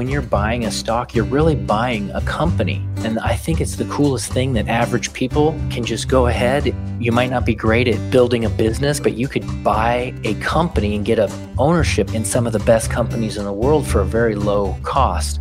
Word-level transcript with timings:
When 0.00 0.08
you're 0.08 0.22
buying 0.22 0.64
a 0.64 0.70
stock, 0.70 1.14
you're 1.14 1.26
really 1.26 1.54
buying 1.54 2.10
a 2.12 2.22
company. 2.22 2.82
And 3.04 3.18
I 3.18 3.36
think 3.36 3.60
it's 3.60 3.76
the 3.76 3.84
coolest 3.84 4.32
thing 4.32 4.54
that 4.54 4.66
average 4.66 5.12
people 5.12 5.52
can 5.68 5.84
just 5.84 6.08
go 6.08 6.26
ahead. 6.26 6.74
You 6.98 7.12
might 7.12 7.28
not 7.28 7.44
be 7.44 7.54
great 7.54 7.86
at 7.86 8.10
building 8.10 8.46
a 8.46 8.48
business, 8.48 8.98
but 8.98 9.18
you 9.18 9.28
could 9.28 9.44
buy 9.62 10.14
a 10.24 10.32
company 10.36 10.96
and 10.96 11.04
get 11.04 11.18
a 11.18 11.30
ownership 11.58 12.14
in 12.14 12.24
some 12.24 12.46
of 12.46 12.54
the 12.54 12.60
best 12.60 12.90
companies 12.90 13.36
in 13.36 13.44
the 13.44 13.52
world 13.52 13.86
for 13.86 14.00
a 14.00 14.06
very 14.06 14.36
low 14.36 14.74
cost. 14.84 15.38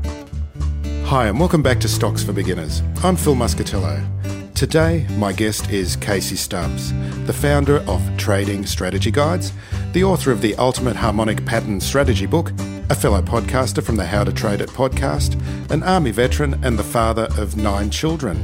Hi, 1.05 1.27
and 1.27 1.39
welcome 1.39 1.63
back 1.63 1.79
to 1.79 1.87
Stocks 1.87 2.21
for 2.21 2.33
Beginners. 2.33 2.83
I'm 3.01 3.15
Phil 3.15 3.35
Muscatello. 3.35 4.05
Today, 4.55 5.07
my 5.11 5.31
guest 5.31 5.69
is 5.69 5.95
Casey 5.95 6.35
Stubbs, 6.35 6.91
the 7.25 7.31
founder 7.31 7.77
of 7.89 8.01
Trading 8.17 8.65
Strategy 8.65 9.09
Guides, 9.09 9.53
the 9.93 10.03
author 10.03 10.33
of 10.33 10.41
the 10.41 10.53
Ultimate 10.55 10.97
Harmonic 10.97 11.45
Pattern 11.45 11.79
Strategy 11.79 12.25
book, 12.25 12.51
a 12.89 12.95
fellow 12.95 13.21
podcaster 13.21 13.83
from 13.83 13.97
the 13.97 14.05
How 14.05 14.23
to 14.23 14.33
Trade 14.33 14.61
It 14.61 14.69
podcast, 14.69 15.39
an 15.71 15.83
Army 15.83 16.09
veteran, 16.09 16.59
and 16.63 16.77
the 16.77 16.83
father 16.83 17.27
of 17.37 17.55
nine 17.55 17.91
children. 17.91 18.37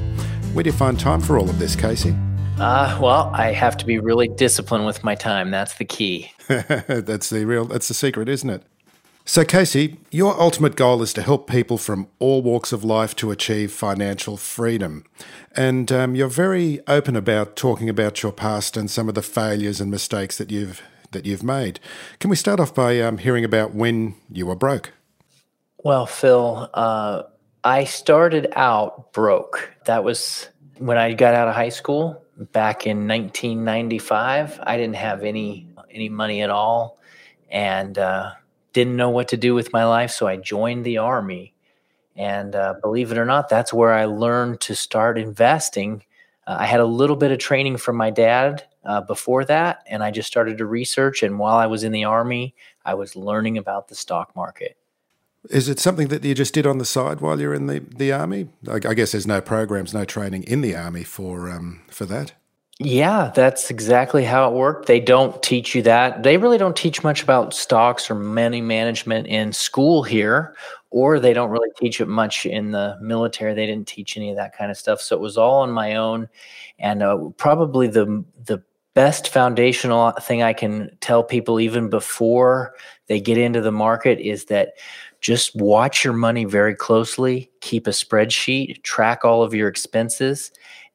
Where 0.54 0.64
do 0.64 0.70
you 0.70 0.76
find 0.76 1.00
time 1.00 1.20
for 1.20 1.40
all 1.40 1.50
of 1.50 1.58
this, 1.58 1.76
Casey? 1.76 2.16
Uh, 2.60 2.98
well, 3.02 3.32
I 3.34 3.52
have 3.52 3.76
to 3.78 3.86
be 3.86 3.98
really 3.98 4.28
disciplined 4.28 4.86
with 4.86 5.04
my 5.04 5.16
time. 5.16 5.50
That's 5.50 5.74
the 5.76 5.86
key. 5.86 6.32
that's 6.48 7.32
the 7.32 7.46
real 7.46 7.66
that's 7.66 7.88
the 7.88 7.96
secret, 7.96 8.30
isn't 8.30 8.50
it? 8.50 8.62
So, 9.26 9.44
Casey, 9.44 9.98
your 10.12 10.40
ultimate 10.40 10.76
goal 10.76 11.02
is 11.02 11.12
to 11.14 11.24
help 11.24 11.50
people 11.50 11.80
from 11.80 12.08
all 12.20 12.44
walks 12.44 12.72
of 12.72 12.84
life 12.84 13.16
to 13.16 13.32
achieve 13.32 13.72
financial 13.72 14.38
freedom. 14.38 15.04
And 15.56 15.92
um, 15.92 16.14
you're 16.14 16.28
very 16.28 16.80
open 16.88 17.16
about 17.16 17.56
talking 17.56 17.90
about 17.90 18.22
your 18.22 18.32
past 18.32 18.78
and 18.78 18.92
some 18.92 19.10
of 19.10 19.16
the 19.16 19.24
failures 19.24 19.82
and 19.82 19.90
mistakes 19.90 20.38
that 20.38 20.52
you've 20.52 20.84
that 21.16 21.26
you've 21.26 21.44
made. 21.44 21.80
Can 22.20 22.30
we 22.30 22.36
start 22.36 22.60
off 22.60 22.76
by 22.76 23.00
um, 23.00 23.18
hearing 23.18 23.46
about 23.46 23.74
when 23.74 24.16
you 24.30 24.46
were 24.46 24.56
broke? 24.56 24.92
Well, 25.84 26.06
Phil, 26.06 26.70
uh, 26.74 27.24
I 27.64 27.86
started 27.86 28.52
out 28.56 29.14
broke. 29.14 29.72
That 29.86 30.04
was 30.04 30.50
when 30.78 30.98
I 30.98 31.14
got 31.14 31.34
out 31.34 31.48
of 31.48 31.56
high 31.56 31.70
school 31.70 32.22
back 32.38 32.86
in 32.86 33.08
1995. 33.08 34.60
I 34.62 34.78
didn't 34.78 34.98
have 34.98 35.24
any 35.24 35.68
any 35.90 36.10
money 36.10 36.42
at 36.42 36.50
all, 36.50 37.00
and 37.50 37.98
uh, 37.98 38.32
didn't 38.74 38.98
know 38.98 39.10
what 39.10 39.30
to 39.30 39.38
do 39.38 39.56
with 39.56 39.72
my 39.72 39.86
life, 39.86 40.12
so 40.12 40.28
I 40.28 40.36
joined 40.36 40.86
the 40.86 40.98
army. 40.98 41.54
And 42.18 42.56
uh, 42.56 42.76
believe 42.82 43.12
it 43.12 43.18
or 43.18 43.26
not, 43.26 43.48
that's 43.48 43.74
where 43.74 43.94
I 43.94 44.06
learned 44.06 44.62
to 44.62 44.76
start 44.76 45.18
investing. 45.18 46.04
Uh, 46.46 46.58
I 46.60 46.66
had 46.66 46.82
a 46.82 46.86
little 46.86 47.16
bit 47.16 47.32
of 47.32 47.40
training 47.40 47.78
from 47.78 47.96
my 47.96 48.10
dad 48.10 48.64
uh, 48.86 49.02
before 49.02 49.46
that, 49.46 49.84
and 49.88 50.04
I 50.04 50.12
just 50.12 50.28
started 50.28 50.58
to 50.58 50.66
research. 50.66 51.24
And 51.24 51.40
while 51.40 51.58
I 51.58 51.66
was 51.66 51.84
in 51.84 51.92
the 51.92 52.04
army, 52.04 52.56
I 52.86 52.94
was 52.94 53.16
learning 53.16 53.58
about 53.58 53.88
the 53.88 53.96
stock 53.96 54.36
market. 54.36 54.78
Is 55.50 55.70
it 55.70 55.80
something 55.80 56.08
that 56.08 56.24
you 56.24 56.34
just 56.34 56.54
did 56.54 56.66
on 56.66 56.80
the 56.80 56.86
side 56.86 57.22
while 57.22 57.40
you're 57.40 57.54
in 57.54 57.68
the, 57.68 57.80
the 57.80 58.12
army? 58.12 58.48
I, 58.68 58.76
I 58.76 58.94
guess 58.94 59.12
there's 59.12 59.28
no 59.28 59.42
programs, 59.42 59.94
no 59.94 60.06
training 60.06 60.44
in 60.44 60.62
the 60.62 60.76
army 60.76 61.04
for 61.04 61.50
um, 61.50 61.82
for 61.90 62.06
that. 62.06 62.34
Yeah, 62.78 63.32
that's 63.34 63.70
exactly 63.70 64.26
how 64.26 64.50
it 64.50 64.54
worked. 64.54 64.88
They 64.88 65.00
don't 65.00 65.42
teach 65.42 65.76
you 65.76 65.82
that. 65.84 66.24
They 66.24 66.36
really 66.36 66.58
don't 66.58 66.76
teach 66.76 67.04
much 67.04 67.24
about 67.24 67.54
stocks 67.54 68.12
or 68.12 68.16
money 68.16 68.60
management 68.60 69.28
in 69.28 69.54
school 69.54 70.04
here, 70.04 70.58
or 70.90 71.20
they 71.20 71.32
don't 71.32 71.52
really 71.52 71.70
teach 71.78 72.02
it 72.02 72.10
much 72.10 72.46
in 72.46 72.72
the 72.72 72.98
military. 73.02 73.54
They 73.54 73.66
didn't 73.66 73.88
teach 73.88 74.18
any 74.18 74.30
of 74.30 74.36
that 74.36 74.58
kind 74.58 74.72
of 74.72 74.78
stuff. 74.78 75.00
So 75.00 75.16
it 75.16 75.22
was 75.22 75.38
all 75.38 75.62
on 75.62 75.72
my 75.72 75.96
own. 75.96 76.28
And 76.78 77.02
uh, 77.02 77.30
probably 77.38 77.88
the 77.88 78.26
the 78.44 78.62
best 78.96 79.28
foundational 79.28 80.12
thing 80.22 80.42
I 80.42 80.54
can 80.54 80.90
tell 81.02 81.24
people 81.24 81.60
even 81.60 81.90
before 81.90 82.74
they 83.08 83.20
get 83.20 83.38
into 83.38 83.62
the 83.62 83.72
market 83.72 84.20
is 84.20 84.46
that 84.46 84.74
just 85.22 85.56
watch 85.56 86.04
your 86.04 86.14
money 86.14 86.46
very 86.46 86.74
closely, 86.74 87.52
keep 87.62 87.88
a 87.88 87.92
spreadsheet, 87.92 88.82
track 88.84 89.24
all 89.24 89.44
of 89.44 89.54
your 89.54 89.68
expenses 89.68 90.52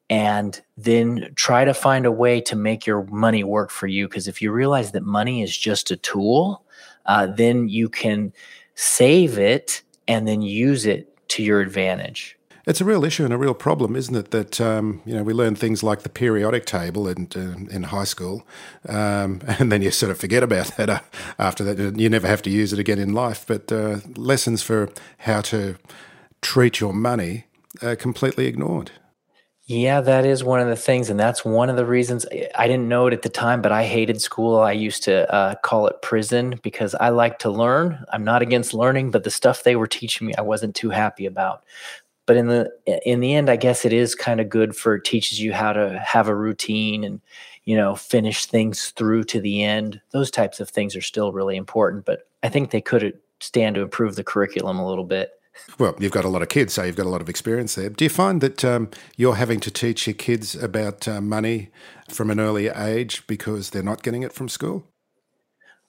and 0.09 0.61
then 0.75 1.31
try 1.35 1.63
to 1.63 1.73
find 1.73 2.05
a 2.05 2.11
way 2.11 2.41
to 2.41 2.55
make 2.55 2.85
your 2.85 3.03
money 3.05 3.43
work 3.43 3.69
for 3.69 3.87
you. 3.87 4.07
Because 4.07 4.27
if 4.27 4.41
you 4.41 4.51
realize 4.51 4.91
that 4.91 5.03
money 5.03 5.41
is 5.41 5.55
just 5.55 5.91
a 5.91 5.95
tool, 5.95 6.65
uh, 7.05 7.27
then 7.27 7.69
you 7.69 7.87
can 7.87 8.33
save 8.75 9.37
it 9.37 9.83
and 10.07 10.27
then 10.27 10.41
use 10.41 10.85
it 10.85 11.07
to 11.29 11.43
your 11.43 11.61
advantage. 11.61 12.37
It's 12.65 12.79
a 12.79 12.85
real 12.85 13.03
issue 13.03 13.25
and 13.25 13.33
a 13.33 13.37
real 13.37 13.53
problem, 13.53 13.95
isn't 13.95 14.15
it? 14.15 14.31
That 14.31 14.61
um, 14.61 15.01
you 15.05 15.15
know 15.15 15.23
we 15.23 15.33
learn 15.33 15.55
things 15.55 15.83
like 15.83 16.03
the 16.03 16.09
periodic 16.09 16.65
table 16.65 17.07
in 17.07 17.27
uh, 17.35 17.73
in 17.73 17.83
high 17.83 18.03
school, 18.03 18.45
um, 18.87 19.41
and 19.47 19.71
then 19.71 19.81
you 19.81 19.91
sort 19.91 20.11
of 20.11 20.19
forget 20.19 20.43
about 20.43 20.77
that 20.77 20.89
uh, 20.89 20.99
after 21.39 21.63
that. 21.63 21.99
You 21.99 22.09
never 22.09 22.27
have 22.27 22.41
to 22.43 22.49
use 22.49 22.73
it 22.73 22.79
again 22.79 22.99
in 22.99 23.13
life. 23.13 23.45
But 23.47 23.71
uh, 23.71 23.99
lessons 24.15 24.61
for 24.61 24.89
how 25.19 25.41
to 25.41 25.77
treat 26.41 26.79
your 26.79 26.93
money 26.93 27.45
are 27.81 27.95
completely 27.95 28.45
ignored. 28.47 28.91
Yeah, 29.65 30.01
that 30.01 30.25
is 30.25 30.43
one 30.43 30.59
of 30.59 30.67
the 30.67 30.75
things. 30.75 31.09
And 31.09 31.17
that's 31.17 31.45
one 31.45 31.69
of 31.69 31.77
the 31.77 31.85
reasons 31.85 32.25
I 32.55 32.67
didn't 32.67 32.89
know 32.89 33.07
it 33.07 33.13
at 33.13 33.21
the 33.21 33.29
time, 33.29 33.61
but 33.61 33.71
I 33.71 33.85
hated 33.85 34.21
school. 34.21 34.59
I 34.59 34.73
used 34.73 35.03
to 35.03 35.33
uh, 35.33 35.55
call 35.55 35.87
it 35.87 36.01
prison 36.01 36.59
because 36.61 36.93
I 36.95 37.07
like 37.07 37.39
to 37.39 37.49
learn. 37.49 38.03
I'm 38.11 38.25
not 38.25 38.41
against 38.41 38.73
learning, 38.73 39.11
but 39.11 39.23
the 39.23 39.31
stuff 39.31 39.63
they 39.63 39.77
were 39.77 39.87
teaching 39.87 40.27
me, 40.27 40.33
I 40.37 40.41
wasn't 40.41 40.75
too 40.75 40.89
happy 40.89 41.25
about. 41.25 41.63
But 42.31 42.37
in 42.37 42.47
the 42.47 42.71
in 43.05 43.19
the 43.19 43.35
end, 43.35 43.49
I 43.49 43.57
guess 43.57 43.83
it 43.83 43.91
is 43.91 44.15
kind 44.15 44.39
of 44.39 44.47
good 44.47 44.73
for 44.73 44.95
it 44.95 45.03
teaches 45.03 45.41
you 45.41 45.51
how 45.51 45.73
to 45.73 45.99
have 45.99 46.29
a 46.29 46.33
routine 46.33 47.03
and 47.03 47.19
you 47.65 47.75
know 47.75 47.93
finish 47.93 48.45
things 48.45 48.91
through 48.91 49.25
to 49.25 49.41
the 49.41 49.65
end. 49.65 49.99
Those 50.11 50.31
types 50.31 50.61
of 50.61 50.69
things 50.69 50.95
are 50.95 51.01
still 51.01 51.33
really 51.33 51.57
important, 51.57 52.05
but 52.05 52.29
I 52.41 52.47
think 52.47 52.71
they 52.71 52.79
could 52.79 53.19
stand 53.41 53.75
to 53.75 53.81
improve 53.81 54.15
the 54.15 54.23
curriculum 54.23 54.79
a 54.79 54.87
little 54.87 55.03
bit. 55.03 55.31
Well, 55.77 55.93
you've 55.99 56.13
got 56.13 56.23
a 56.23 56.29
lot 56.29 56.41
of 56.41 56.47
kids, 56.47 56.73
so 56.73 56.83
you've 56.83 56.95
got 56.95 57.05
a 57.05 57.09
lot 57.09 57.19
of 57.19 57.27
experience 57.27 57.75
there. 57.75 57.89
Do 57.89 58.05
you 58.05 58.09
find 58.09 58.39
that 58.39 58.63
um, 58.63 58.89
you're 59.17 59.35
having 59.35 59.59
to 59.59 59.69
teach 59.69 60.07
your 60.07 60.13
kids 60.13 60.55
about 60.55 61.09
uh, 61.09 61.19
money 61.19 61.67
from 62.07 62.31
an 62.31 62.39
early 62.39 62.69
age 62.69 63.27
because 63.27 63.71
they're 63.71 63.83
not 63.83 64.03
getting 64.03 64.23
it 64.23 64.31
from 64.31 64.47
school? 64.47 64.87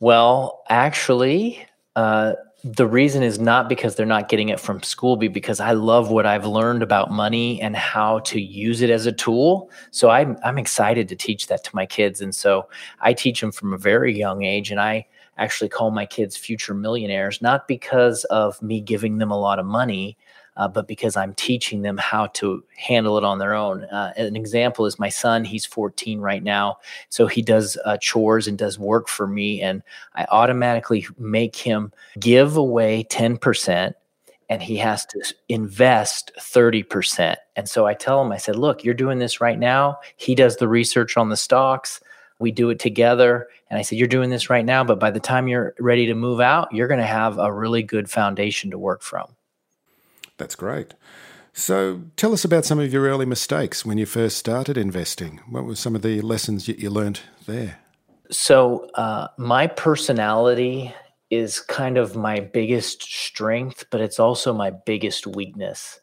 Well, 0.01 0.65
actually, 0.69 1.65
uh, 1.95 2.33
the 2.65 2.87
reason 2.87 3.25
is 3.25 3.41
not 3.41 3.69
because 3.69 3.97
they're 3.97 4.07
not 4.07 4.29
getting 4.29 4.49
it 4.49 4.61
from 4.61 4.83
school, 4.83 5.17
but 5.17 5.33
because 5.33 5.59
I 5.59 5.73
love 5.73 6.11
what 6.11 6.27
I've 6.27 6.47
learned 6.47 6.83
about 6.83 7.11
money 7.11 7.61
and 7.61 7.75
how 7.75 8.21
to 8.21 8.41
use 8.41 8.83
it 8.83 8.91
as 8.91 9.05
a 9.05 9.13
tool. 9.13 9.69
So 9.91 10.11
I'm 10.11 10.39
I'm 10.45 10.59
excited 10.59 11.09
to 11.09 11.17
teach 11.17 11.49
that 11.49 11.65
to 11.65 11.75
my 11.75 11.87
kids, 11.87 12.21
and 12.21 12.35
so 12.35 12.69
I 13.01 13.15
teach 13.15 13.41
them 13.41 13.51
from 13.51 13.73
a 13.73 13.79
very 13.79 14.17
young 14.17 14.45
age, 14.45 14.71
and 14.71 14.81
I 14.81 15.07
actually 15.39 15.71
call 15.71 15.91
my 15.91 16.07
kids 16.07 16.37
future 16.37 16.75
millionaires, 16.75 17.43
not 17.43 17.67
because 17.67 18.25
of 18.25 18.61
me 18.63 18.81
giving 18.81 19.19
them 19.19 19.33
a 19.33 19.41
lot 19.41 19.59
of 19.59 19.67
money, 19.67 20.17
uh, 20.57 20.69
but 20.69 20.87
because 20.87 21.17
I'm 21.17 21.35
teaching 21.35 21.83
them 21.83 21.97
how 21.99 22.27
to 22.29 22.63
handle 22.77 23.19
it 23.19 23.25
on 23.25 23.39
their 23.39 23.55
own. 23.55 23.85
Uh, 23.85 24.13
an 24.17 24.37
example 24.37 24.87
is 24.87 24.99
my 24.99 25.09
son, 25.09 25.45
he's 25.45 25.67
14 25.67 26.21
right 26.21 26.43
now. 26.43 26.79
So 27.09 27.27
he 27.27 27.43
does 27.43 27.77
uh, 27.85 27.97
chores 27.99 28.49
and 28.49 28.59
does 28.59 28.79
work 28.79 29.09
for 29.09 29.27
me. 29.27 29.63
And 29.63 29.83
I 30.15 30.27
automatically 30.31 31.07
make 31.19 31.57
him 31.57 31.93
give 32.19 32.57
away 32.57 33.05
10% 33.11 33.95
and 34.49 34.63
he 34.63 34.77
has 34.77 35.07
to 35.07 35.35
invest 35.49 36.33
30%. 36.39 37.37
And 37.57 37.69
so 37.69 37.87
I 37.87 37.95
tell 37.95 38.21
him, 38.21 38.33
I 38.33 38.37
said, 38.37 38.57
look, 38.57 38.85
you're 38.85 38.93
doing 38.93 39.19
this 39.19 39.41
right 39.41 39.59
now. 39.59 39.99
He 40.17 40.35
does 40.35 40.57
the 40.57 40.69
research 40.69 41.17
on 41.17 41.31
the 41.31 41.37
stocks 41.37 42.01
we 42.43 42.51
do 42.51 42.69
it 42.69 42.79
together. 42.79 43.49
And 43.71 43.79
I 43.79 43.83
said, 43.83 43.97
You're 43.99 44.09
doing 44.09 44.29
this 44.29 44.51
right 44.51 44.65
now, 44.65 44.85
but 44.85 44.99
by 44.99 45.11
the 45.11 45.21
time 45.21 45.49
you're 45.49 45.75
ready 45.79 46.07
to 46.07 46.15
move 46.15 46.41
out, 46.41 46.75
you're 46.75 46.89
going 46.89 47.01
to 47.01 47.07
have 47.07 47.39
a 47.39 47.51
really 47.51 47.83
good 47.83 48.11
foundation 48.11 48.71
to 48.73 48.79
work 48.79 49.01
from. 49.01 49.35
That's 50.39 50.55
great. 50.55 50.95
So 51.53 52.03
tell 52.17 52.33
us 52.33 52.45
about 52.45 52.65
some 52.65 52.79
of 52.79 52.93
your 52.93 53.05
early 53.05 53.27
mistakes 53.27 53.85
when 53.85 53.99
you 53.99 54.07
first 54.07 54.39
started 54.39 54.79
investing. 54.79 55.41
What 55.49 55.65
were 55.65 55.77
some 55.77 55.95
of 55.95 56.03
the 56.03 56.21
lessons 56.23 56.67
you 56.67 56.91
learned 56.91 57.21
there? 57.47 57.79
So, 58.31 58.89
uh, 58.95 59.29
my 59.37 59.67
personality 59.67 60.95
is 61.31 61.61
kind 61.61 61.99
of 61.99 62.17
my 62.17 62.41
biggest 62.41 63.03
strength, 63.03 63.85
but 63.91 64.01
it's 64.01 64.19
also 64.19 64.55
my 64.55 64.71
biggest 64.71 65.27
weakness. 65.27 66.01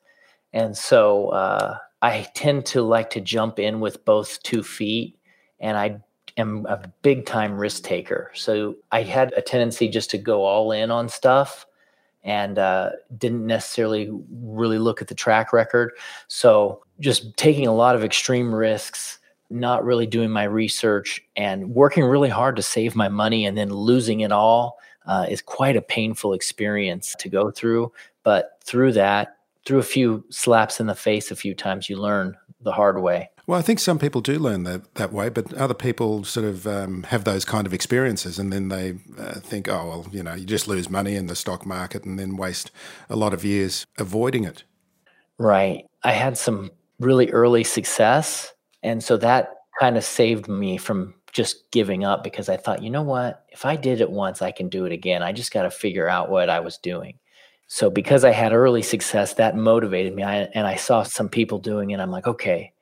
And 0.53 0.77
so 0.77 1.29
uh, 1.29 1.77
I 2.01 2.27
tend 2.33 2.65
to 2.67 2.81
like 2.81 3.09
to 3.11 3.21
jump 3.21 3.59
in 3.59 3.79
with 3.79 4.05
both 4.05 4.41
two 4.43 4.63
feet, 4.63 5.17
and 5.59 5.77
I 5.77 5.99
am 6.37 6.65
a 6.67 6.81
big 7.01 7.25
time 7.25 7.57
risk 7.57 7.83
taker. 7.83 8.31
So 8.33 8.75
I 8.91 9.03
had 9.03 9.33
a 9.33 9.41
tendency 9.41 9.87
just 9.87 10.11
to 10.11 10.17
go 10.17 10.45
all 10.45 10.71
in 10.71 10.91
on 10.91 11.09
stuff 11.09 11.65
and 12.23 12.59
uh, 12.59 12.91
didn't 13.17 13.45
necessarily 13.45 14.09
really 14.31 14.77
look 14.77 15.01
at 15.01 15.07
the 15.07 15.15
track 15.15 15.53
record. 15.53 15.91
So 16.27 16.83
just 16.99 17.35
taking 17.37 17.67
a 17.67 17.73
lot 17.73 17.95
of 17.95 18.03
extreme 18.03 18.53
risks, 18.53 19.19
not 19.49 19.83
really 19.83 20.05
doing 20.05 20.29
my 20.29 20.43
research, 20.43 21.21
and 21.35 21.73
working 21.73 22.03
really 22.03 22.29
hard 22.29 22.55
to 22.57 22.61
save 22.61 22.95
my 22.95 23.09
money 23.09 23.45
and 23.45 23.57
then 23.57 23.69
losing 23.69 24.19
it 24.21 24.31
all 24.31 24.77
uh, 25.07 25.25
is 25.29 25.41
quite 25.41 25.75
a 25.75 25.81
painful 25.81 26.33
experience 26.33 27.15
to 27.19 27.29
go 27.29 27.51
through. 27.51 27.91
But 28.23 28.59
through 28.63 28.93
that, 28.93 29.37
through 29.65 29.79
a 29.79 29.83
few 29.83 30.23
slaps 30.29 30.79
in 30.79 30.87
the 30.87 30.95
face 30.95 31.31
a 31.31 31.35
few 31.35 31.55
times, 31.55 31.89
you 31.89 31.97
learn 31.97 32.35
the 32.61 32.71
hard 32.71 33.01
way. 33.01 33.29
Well, 33.49 33.57
I 33.57 33.63
think 33.63 33.79
some 33.79 33.97
people 33.97 34.21
do 34.21 34.37
learn 34.37 34.61
that, 34.65 34.93
that 34.93 35.11
way, 35.11 35.29
but 35.29 35.51
other 35.55 35.73
people 35.73 36.23
sort 36.23 36.45
of 36.45 36.67
um, 36.67 37.01
have 37.09 37.23
those 37.23 37.45
kind 37.45 37.65
of 37.65 37.73
experiences 37.73 38.37
and 38.37 38.53
then 38.53 38.67
they 38.67 38.99
uh, 39.17 39.39
think, 39.39 39.67
oh, 39.67 39.89
well, 39.89 40.07
you 40.11 40.21
know, 40.21 40.35
you 40.35 40.45
just 40.45 40.67
lose 40.67 40.87
money 40.87 41.15
in 41.15 41.25
the 41.25 41.35
stock 41.35 41.65
market 41.65 42.03
and 42.03 42.19
then 42.19 42.37
waste 42.37 42.69
a 43.09 43.15
lot 43.15 43.33
of 43.33 43.43
years 43.43 43.87
avoiding 43.97 44.43
it. 44.43 44.65
Right. 45.39 45.85
I 46.03 46.11
had 46.11 46.37
some 46.37 46.69
really 46.99 47.31
early 47.31 47.63
success. 47.63 48.53
And 48.83 49.03
so 49.03 49.17
that 49.17 49.49
kind 49.79 49.97
of 49.97 50.03
saved 50.03 50.47
me 50.47 50.77
from 50.77 51.15
just 51.31 51.71
giving 51.71 52.03
up 52.03 52.23
because 52.23 52.49
I 52.49 52.57
thought, 52.57 52.83
you 52.83 52.91
know 52.91 53.01
what? 53.01 53.45
If 53.49 53.65
I 53.65 53.77
did 53.77 53.99
it 53.99 54.11
once, 54.11 54.43
I 54.43 54.51
can 54.51 54.69
do 54.69 54.85
it 54.85 54.91
again. 54.91 55.23
I 55.23 55.31
just 55.31 55.51
got 55.51 55.63
to 55.63 55.71
figure 55.71 56.07
out 56.07 56.29
what 56.29 56.51
I 56.51 56.59
was 56.59 56.77
doing. 56.77 57.17
So 57.65 57.89
because 57.89 58.23
I 58.23 58.31
had 58.31 58.53
early 58.53 58.83
success, 58.83 59.33
that 59.33 59.57
motivated 59.57 60.13
me. 60.13 60.21
I, 60.21 60.41
and 60.53 60.67
I 60.67 60.75
saw 60.75 61.01
some 61.01 61.29
people 61.29 61.57
doing 61.57 61.89
it. 61.89 61.99
I'm 61.99 62.11
like, 62.11 62.27
okay, 62.27 62.73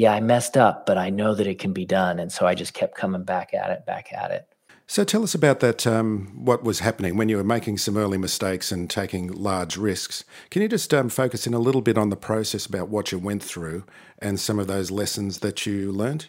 yeah, 0.00 0.14
I 0.14 0.20
messed 0.20 0.56
up, 0.56 0.86
but 0.86 0.96
I 0.96 1.10
know 1.10 1.34
that 1.34 1.46
it 1.46 1.58
can 1.58 1.74
be 1.74 1.84
done. 1.84 2.18
And 2.18 2.32
so 2.32 2.46
I 2.46 2.54
just 2.54 2.72
kept 2.72 2.94
coming 2.94 3.22
back 3.22 3.52
at 3.52 3.68
it, 3.68 3.84
back 3.84 4.14
at 4.14 4.30
it. 4.30 4.46
So 4.86 5.04
tell 5.04 5.22
us 5.22 5.34
about 5.34 5.60
that. 5.60 5.86
Um, 5.86 6.32
what 6.42 6.64
was 6.64 6.78
happening 6.78 7.18
when 7.18 7.28
you 7.28 7.36
were 7.36 7.44
making 7.44 7.76
some 7.76 7.98
early 7.98 8.16
mistakes 8.16 8.72
and 8.72 8.88
taking 8.88 9.30
large 9.30 9.76
risks? 9.76 10.24
Can 10.50 10.62
you 10.62 10.68
just 10.68 10.94
um, 10.94 11.10
focus 11.10 11.46
in 11.46 11.52
a 11.52 11.58
little 11.58 11.82
bit 11.82 11.98
on 11.98 12.08
the 12.08 12.16
process 12.16 12.64
about 12.64 12.88
what 12.88 13.12
you 13.12 13.18
went 13.18 13.42
through 13.42 13.84
and 14.20 14.40
some 14.40 14.58
of 14.58 14.68
those 14.68 14.90
lessons 14.90 15.40
that 15.40 15.66
you 15.66 15.92
learned? 15.92 16.28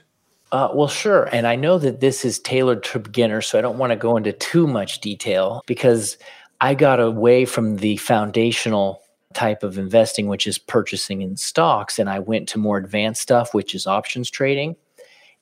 Uh, 0.52 0.68
well, 0.74 0.90
sure. 0.90 1.30
And 1.32 1.48
I 1.48 1.56
know 1.56 1.80
that 1.80 2.02
this 2.02 2.26
is 2.26 2.40
tailored 2.40 2.84
to 2.84 3.00
beginners, 3.00 3.48
so 3.48 3.58
I 3.58 3.62
don't 3.62 3.78
want 3.78 3.92
to 3.92 3.96
go 3.96 4.18
into 4.18 4.34
too 4.34 4.68
much 4.68 5.00
detail 5.00 5.64
because 5.66 6.18
I 6.60 6.74
got 6.74 7.00
away 7.00 7.46
from 7.46 7.78
the 7.78 7.96
foundational 7.96 9.02
type 9.34 9.64
of 9.64 9.78
investing, 9.78 10.28
which 10.28 10.48
is 10.48 10.58
purchasing 10.58 11.22
in 11.22 11.38
stocks. 11.38 12.00
And 12.00 12.10
I 12.10 12.20
went 12.20 12.48
to 12.50 12.58
more 12.58 12.78
advanced 12.78 13.22
stuff, 13.22 13.54
which 13.54 13.76
is 13.76 13.88
options 13.88 14.30
trading. 14.30 14.76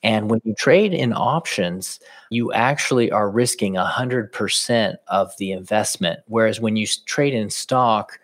And 0.01 0.29
when 0.29 0.39
you 0.43 0.53
trade 0.55 0.93
in 0.93 1.11
options, 1.13 1.99
you 2.29 2.53
actually 2.53 3.11
are 3.11 3.29
risking 3.29 3.73
100% 3.73 4.95
of 5.07 5.31
the 5.37 5.51
investment. 5.51 6.21
Whereas 6.27 6.61
when 6.61 6.77
you 6.77 6.87
trade 7.05 7.33
in 7.33 7.49
stock, 7.49 8.19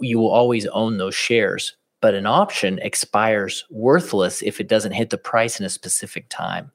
you 0.00 0.18
will 0.18 0.30
always 0.30 0.66
own 0.66 0.98
those 0.98 1.14
shares. 1.14 1.76
But 2.00 2.14
an 2.14 2.26
option 2.26 2.78
expires 2.80 3.64
worthless 3.70 4.42
if 4.42 4.58
it 4.58 4.68
doesn't 4.68 4.92
hit 4.92 5.10
the 5.10 5.18
price 5.18 5.60
in 5.60 5.66
a 5.66 5.70
specific 5.70 6.26
time. 6.30 6.72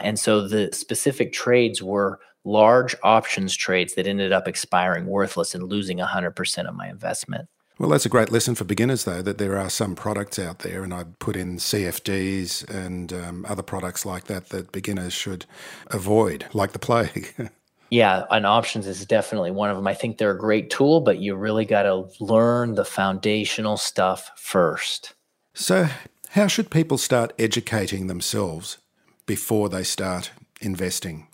And 0.00 0.18
so 0.18 0.46
the 0.46 0.70
specific 0.72 1.32
trades 1.32 1.82
were 1.82 2.20
large 2.44 2.94
options 3.02 3.56
trades 3.56 3.94
that 3.94 4.06
ended 4.06 4.32
up 4.32 4.46
expiring 4.46 5.06
worthless 5.06 5.54
and 5.54 5.64
losing 5.64 5.98
100% 5.98 6.68
of 6.68 6.74
my 6.74 6.88
investment. 6.88 7.48
Well, 7.78 7.90
that's 7.90 8.06
a 8.06 8.10
great 8.10 8.32
lesson 8.32 8.54
for 8.54 8.64
beginners, 8.64 9.04
though, 9.04 9.20
that 9.20 9.36
there 9.36 9.58
are 9.58 9.68
some 9.68 9.94
products 9.94 10.38
out 10.38 10.60
there, 10.60 10.82
and 10.82 10.94
I 10.94 11.04
put 11.18 11.36
in 11.36 11.58
CFDs 11.58 12.66
and 12.70 13.12
um, 13.12 13.44
other 13.46 13.62
products 13.62 14.06
like 14.06 14.24
that 14.24 14.48
that 14.48 14.72
beginners 14.72 15.12
should 15.12 15.44
avoid, 15.88 16.46
like 16.54 16.72
the 16.72 16.78
plague. 16.78 17.34
yeah, 17.90 18.24
and 18.30 18.46
options 18.46 18.86
is 18.86 19.04
definitely 19.04 19.50
one 19.50 19.68
of 19.68 19.76
them. 19.76 19.86
I 19.86 19.92
think 19.92 20.16
they're 20.16 20.30
a 20.30 20.38
great 20.38 20.70
tool, 20.70 21.02
but 21.02 21.18
you 21.18 21.36
really 21.36 21.66
got 21.66 21.82
to 21.82 22.08
learn 22.18 22.76
the 22.76 22.84
foundational 22.84 23.76
stuff 23.76 24.30
first. 24.36 25.12
So, 25.52 25.88
how 26.30 26.46
should 26.46 26.70
people 26.70 26.96
start 26.96 27.34
educating 27.38 28.06
themselves 28.06 28.78
before 29.26 29.68
they 29.68 29.84
start 29.84 30.30
investing? 30.62 31.28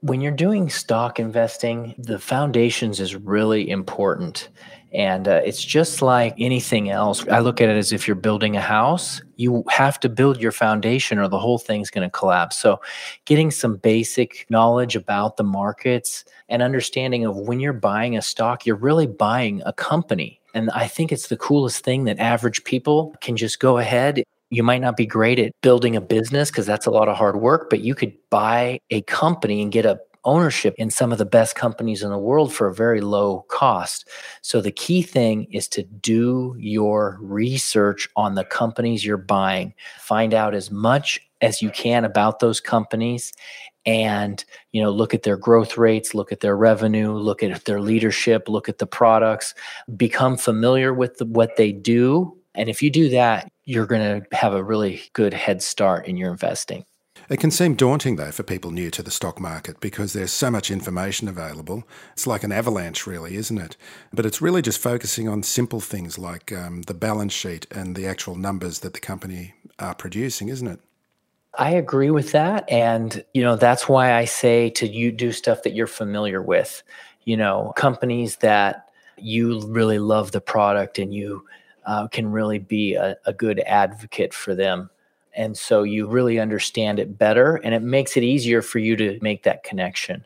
When 0.00 0.20
you're 0.20 0.32
doing 0.32 0.70
stock 0.70 1.18
investing, 1.18 1.94
the 1.98 2.20
foundations 2.20 3.00
is 3.00 3.16
really 3.16 3.68
important. 3.68 4.48
And 4.92 5.28
uh, 5.28 5.42
it's 5.44 5.62
just 5.62 6.00
like 6.00 6.34
anything 6.38 6.88
else. 6.90 7.26
I 7.28 7.40
look 7.40 7.60
at 7.60 7.68
it 7.68 7.76
as 7.76 7.92
if 7.92 8.06
you're 8.06 8.16
building 8.16 8.56
a 8.56 8.60
house, 8.60 9.20
you 9.36 9.62
have 9.68 10.00
to 10.00 10.08
build 10.08 10.40
your 10.40 10.52
foundation 10.52 11.18
or 11.18 11.28
the 11.28 11.38
whole 11.38 11.58
thing's 11.58 11.90
going 11.90 12.08
to 12.08 12.10
collapse. 12.10 12.56
So, 12.56 12.80
getting 13.26 13.50
some 13.50 13.76
basic 13.76 14.46
knowledge 14.48 14.96
about 14.96 15.36
the 15.36 15.44
markets 15.44 16.24
and 16.48 16.62
understanding 16.62 17.26
of 17.26 17.36
when 17.36 17.60
you're 17.60 17.72
buying 17.74 18.16
a 18.16 18.22
stock, 18.22 18.64
you're 18.64 18.76
really 18.76 19.06
buying 19.06 19.62
a 19.66 19.72
company. 19.72 20.40
And 20.54 20.70
I 20.70 20.86
think 20.86 21.12
it's 21.12 21.28
the 21.28 21.36
coolest 21.36 21.84
thing 21.84 22.04
that 22.04 22.18
average 22.18 22.64
people 22.64 23.14
can 23.20 23.36
just 23.36 23.60
go 23.60 23.78
ahead 23.78 24.24
you 24.50 24.62
might 24.62 24.80
not 24.80 24.96
be 24.96 25.06
great 25.06 25.38
at 25.38 25.52
building 25.60 25.94
a 25.94 26.00
business 26.00 26.50
because 26.50 26.66
that's 26.66 26.86
a 26.86 26.90
lot 26.90 27.08
of 27.08 27.16
hard 27.16 27.36
work, 27.36 27.68
but 27.68 27.80
you 27.80 27.94
could 27.94 28.14
buy 28.30 28.80
a 28.90 29.02
company 29.02 29.60
and 29.60 29.70
get 29.70 29.84
a 29.84 30.00
ownership 30.24 30.74
in 30.78 30.90
some 30.90 31.12
of 31.12 31.18
the 31.18 31.24
best 31.24 31.54
companies 31.54 32.02
in 32.02 32.10
the 32.10 32.18
world 32.18 32.52
for 32.52 32.66
a 32.66 32.74
very 32.74 33.00
low 33.00 33.44
cost. 33.48 34.08
So 34.42 34.60
the 34.60 34.72
key 34.72 35.02
thing 35.02 35.46
is 35.52 35.68
to 35.68 35.82
do 35.82 36.54
your 36.58 37.18
research 37.20 38.08
on 38.16 38.34
the 38.34 38.44
companies 38.44 39.04
you're 39.04 39.16
buying. 39.16 39.74
Find 40.00 40.34
out 40.34 40.54
as 40.54 40.70
much 40.70 41.20
as 41.40 41.62
you 41.62 41.70
can 41.70 42.04
about 42.04 42.40
those 42.40 42.60
companies 42.60 43.32
and 43.86 44.44
you 44.72 44.82
know 44.82 44.90
look 44.90 45.14
at 45.14 45.22
their 45.22 45.36
growth 45.36 45.78
rates 45.78 46.14
look 46.14 46.32
at 46.32 46.40
their 46.40 46.56
revenue 46.56 47.12
look 47.12 47.42
at 47.42 47.64
their 47.64 47.80
leadership 47.80 48.48
look 48.48 48.68
at 48.68 48.78
the 48.78 48.86
products 48.86 49.54
become 49.96 50.36
familiar 50.36 50.92
with 50.92 51.16
the, 51.18 51.24
what 51.24 51.56
they 51.56 51.72
do 51.72 52.36
and 52.54 52.68
if 52.68 52.82
you 52.82 52.90
do 52.90 53.08
that 53.08 53.50
you're 53.64 53.86
going 53.86 54.20
to 54.20 54.36
have 54.36 54.52
a 54.52 54.64
really 54.64 55.00
good 55.12 55.32
head 55.32 55.62
start 55.62 56.06
in 56.06 56.16
your 56.16 56.30
investing 56.30 56.84
it 57.28 57.40
can 57.40 57.50
seem 57.50 57.74
daunting, 57.74 58.16
though, 58.16 58.30
for 58.30 58.42
people 58.42 58.70
new 58.70 58.90
to 58.90 59.02
the 59.02 59.10
stock 59.10 59.38
market 59.40 59.80
because 59.80 60.12
there's 60.12 60.32
so 60.32 60.50
much 60.50 60.70
information 60.70 61.28
available. 61.28 61.84
It's 62.12 62.26
like 62.26 62.42
an 62.42 62.52
avalanche, 62.52 63.06
really, 63.06 63.36
isn't 63.36 63.58
it? 63.58 63.76
But 64.12 64.24
it's 64.24 64.40
really 64.40 64.62
just 64.62 64.80
focusing 64.80 65.28
on 65.28 65.42
simple 65.42 65.80
things 65.80 66.18
like 66.18 66.52
um, 66.52 66.82
the 66.82 66.94
balance 66.94 67.34
sheet 67.34 67.66
and 67.70 67.96
the 67.96 68.06
actual 68.06 68.34
numbers 68.34 68.78
that 68.80 68.94
the 68.94 69.00
company 69.00 69.54
are 69.78 69.94
producing, 69.94 70.48
isn't 70.48 70.66
it? 70.66 70.80
I 71.54 71.70
agree 71.72 72.10
with 72.10 72.32
that. 72.32 72.70
And, 72.70 73.24
you 73.34 73.42
know, 73.42 73.56
that's 73.56 73.88
why 73.88 74.14
I 74.14 74.24
say 74.24 74.70
to 74.70 74.86
you 74.86 75.12
do 75.12 75.32
stuff 75.32 75.62
that 75.64 75.74
you're 75.74 75.86
familiar 75.86 76.40
with. 76.40 76.82
You 77.24 77.36
know, 77.36 77.72
companies 77.76 78.36
that 78.36 78.88
you 79.16 79.60
really 79.66 79.98
love 79.98 80.32
the 80.32 80.40
product 80.40 80.98
and 80.98 81.12
you 81.12 81.44
uh, 81.84 82.06
can 82.08 82.30
really 82.30 82.58
be 82.58 82.94
a, 82.94 83.16
a 83.26 83.32
good 83.32 83.60
advocate 83.60 84.32
for 84.32 84.54
them 84.54 84.88
and 85.38 85.56
so 85.56 85.84
you 85.84 86.08
really 86.08 86.38
understand 86.40 86.98
it 86.98 87.16
better 87.16 87.56
and 87.56 87.72
it 87.72 87.82
makes 87.82 88.16
it 88.16 88.24
easier 88.24 88.60
for 88.60 88.80
you 88.80 88.96
to 88.96 89.18
make 89.22 89.44
that 89.44 89.62
connection. 89.62 90.24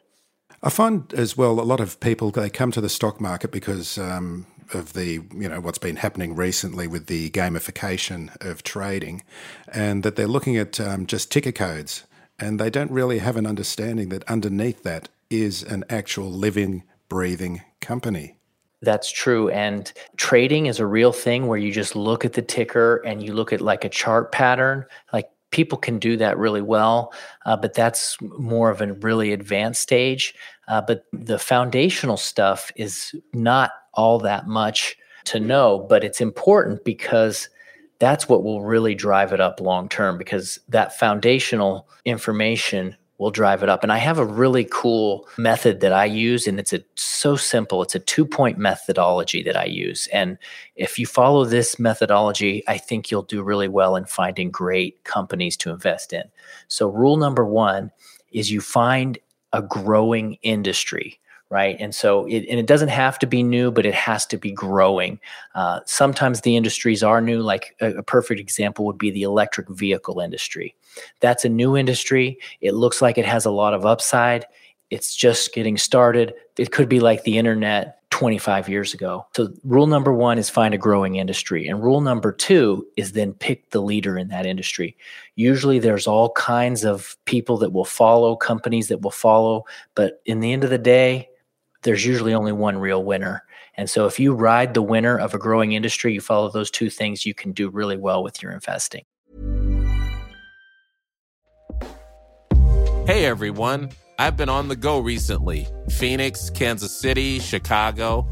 I 0.62 0.71
find 0.71 1.12
as 1.12 1.37
well 1.37 1.61
a 1.61 1.62
lot 1.62 1.81
of 1.81 2.00
people 2.00 2.31
they 2.31 2.49
come 2.49 2.73
to 2.73 2.81
the 2.81 2.88
stock 2.88 3.21
market 3.21 3.50
because 3.52 3.99
um, 3.99 4.47
of 4.73 4.95
the 4.95 5.21
you 5.35 5.49
know 5.49 5.61
what's 5.61 5.78
been 5.78 5.97
happening 5.97 6.35
recently 6.35 6.87
with 6.87 7.07
the 7.07 7.31
gamification 7.31 8.35
of 8.40 8.62
trading, 8.62 9.23
and 9.73 10.02
that 10.02 10.16
they're 10.16 10.26
looking 10.26 10.57
at 10.57 10.81
um, 10.81 11.07
just 11.07 11.31
ticker 11.31 11.52
codes, 11.52 12.04
and 12.38 12.59
they 12.59 12.71
don't 12.71 12.90
really 12.90 13.19
have 13.19 13.37
an 13.37 13.47
understanding 13.47 14.09
that 14.11 14.25
underneath 14.25 14.83
that 14.85 15.09
is 15.31 15.62
an 15.62 15.85
actual 15.90 16.31
living, 16.31 16.85
breathing 17.09 17.62
company. 17.81 18.37
That's 18.83 19.11
true. 19.11 19.49
And 19.51 19.91
trading 20.17 20.67
is 20.67 20.81
a 20.81 20.87
real 20.87 21.12
thing 21.12 21.47
where 21.47 21.59
you 21.59 21.73
just 21.73 21.95
look 21.95 22.25
at 22.25 22.33
the 22.33 22.43
ticker 22.43 22.97
and 23.07 23.23
you 23.23 23.33
look 23.33 23.53
at 23.53 23.61
like 23.61 23.85
a 23.85 23.89
chart 23.89 24.33
pattern. 24.33 24.85
Like 25.12 25.31
people 25.53 25.79
can 25.79 26.01
do 26.01 26.17
that 26.17 26.37
really 26.37 26.62
well, 26.62 27.12
uh, 27.47 27.57
but 27.57 27.75
that's 27.75 28.17
more 28.21 28.71
of 28.71 28.81
a 28.81 28.93
really 28.95 29.33
advanced 29.33 29.81
stage. 29.81 30.35
Uh, 30.67 30.81
but 30.81 31.05
the 31.12 31.39
foundational 31.39 32.17
stuff 32.17 32.73
is 32.75 33.15
not 33.33 33.71
all 33.95 34.19
that 34.19 34.49
much 34.49 34.97
to 35.25 35.39
know, 35.39 35.87
but 35.89 36.03
it's 36.03 36.21
important 36.21 36.85
because 36.85 37.49
that's 38.01 38.29
what 38.29 38.43
will 38.43 38.62
really 38.62 38.97
drive 38.97 39.33
it 39.33 39.41
up 39.41 39.61
long 39.61 39.89
term 39.89 40.19
because 40.19 40.59
that 40.69 40.99
foundational 40.99 41.89
information 42.05 42.97
will 43.23 43.31
drive 43.31 43.62
it 43.62 43.69
up. 43.69 43.85
And 43.85 43.93
I 43.93 43.99
have 43.99 44.19
a 44.19 44.25
really 44.25 44.67
cool 44.69 45.29
method 45.38 45.81
that 45.81 45.93
I 45.93 46.07
use, 46.07 46.49
and 46.49 46.59
it's 46.59 46.73
a, 46.73 46.83
so 46.97 47.37
simple. 47.37 47.81
It's 47.81 47.95
a 47.95 48.00
two 48.00 48.26
point 48.26 48.59
methodology 48.59 49.45
that 49.45 49.57
I 49.57 49.67
use. 49.67 50.09
And 50.12 50.38
if 50.75 50.99
you 50.99 51.07
follow 51.07 51.45
this 51.45 51.79
methodology, 51.79 52.64
I 52.67 52.79
think 52.79 53.11
you'll 53.11 53.23
do 53.23 53.45
really 53.45 53.69
well 53.69 53.95
in 53.95 54.07
finding 54.07 54.50
great 54.50 55.05
companies 55.05 55.57
to 55.59 55.71
invest 55.71 56.12
in. 56.12 56.25
So, 56.67 56.88
rule 56.88 57.17
number 57.17 57.47
one 57.47 57.93
is 58.33 58.50
you 58.50 58.61
find 58.61 59.19
a 59.52 59.62
growing 59.62 60.35
industry 60.43 61.21
right? 61.53 61.77
And 61.79 61.95
so, 61.95 62.25
it, 62.25 62.47
and 62.49 62.59
it 62.59 62.67
doesn't 62.67 62.89
have 62.89 63.19
to 63.19 63.27
be 63.27 63.43
new, 63.43 63.71
but 63.71 63.85
it 63.85 63.93
has 63.93 64.25
to 64.27 64.39
be 64.39 64.51
growing. 64.51 65.21
Uh, 65.55 65.81
sometimes 65.85 66.41
the 66.41 66.57
industries 66.57 67.03
are 67.03 67.21
new. 67.21 67.43
Like 67.43 67.77
a, 67.83 67.97
a, 67.97 68.03
perfect 68.03 68.41
example 68.41 68.87
would 68.87 68.97
be 68.97 69.11
the 69.11 69.23
electric 69.23 69.69
vehicle 69.69 70.19
industry. 70.19 70.75
That's 71.21 71.45
a 71.45 71.51
new 71.51 71.77
industry. 71.77 72.39
It 72.63 72.73
looks 72.73 73.03
like 73.03 73.19
it 73.19 73.27
has 73.27 73.45
a 73.45 73.51
lot 73.51 73.75
of 73.75 73.85
upside. 73.85 74.47
It's 74.89 75.15
just 75.15 75.53
getting 75.53 75.77
started. 75.77 76.33
It 76.57 76.73
could 76.73 76.89
be 76.89 77.01
like 77.01 77.25
the 77.25 77.37
internet 77.37 77.99
25 78.09 78.71
years 78.71 78.95
ago. 78.95 79.27
So, 79.37 79.53
rule 79.63 79.87
number 79.87 80.13
one 80.15 80.39
is 80.39 80.49
find 80.49 80.73
a 80.73 80.79
growing 80.79 81.17
industry. 81.17 81.69
And 81.69 81.83
rule 81.83 82.01
number 82.01 82.33
two 82.33 82.87
is 82.97 83.13
then 83.13 83.35
pick 83.35 83.71
the 83.73 83.83
leader 83.83 84.17
in 84.17 84.29
that 84.29 84.47
industry. 84.47 84.97
Usually, 85.35 85.79
there's 85.79 86.07
all 86.07 86.31
kinds 86.31 86.83
of 86.83 87.15
people 87.27 87.59
that 87.59 87.75
will 87.75 87.85
follow, 87.85 88.37
companies 88.37 88.89
that 88.89 89.03
will 89.03 89.11
follow. 89.11 89.65
But 89.95 90.23
in 90.25 90.41
the 90.41 90.55
end 90.55 90.65
of 90.65 90.71
the 90.71 90.79
day, 90.79 91.29
there's 91.83 92.07
usually 92.07 92.33
only 92.33 92.53
one 92.53 92.79
real 92.79 93.03
winner. 93.03 93.45
And 93.77 93.91
so 93.91 94.07
if 94.07 94.19
you 94.21 94.35
ride 94.35 94.75
the 94.75 94.83
winner 94.83 95.19
of 95.19 95.35
a 95.35 95.39
growing 95.39 95.73
industry, 95.73 96.15
you 96.15 96.21
follow 96.21 96.51
those 96.51 96.71
two 96.71 96.91
things, 96.91 97.27
you 97.27 97.35
can 97.35 97.53
do 97.53 97.69
really 97.69 97.97
well 97.97 98.23
with 98.23 98.43
your 98.43 98.53
investing. 98.53 99.05
Hey 103.07 103.25
everyone, 103.25 103.91
I've 104.19 104.37
been 104.37 104.49
on 104.49 104.69
the 104.69 104.77
go 104.77 105.01
recently 105.01 105.67
Phoenix, 105.91 106.51
Kansas 106.51 106.97
City, 106.97 107.41
Chicago. 107.41 108.29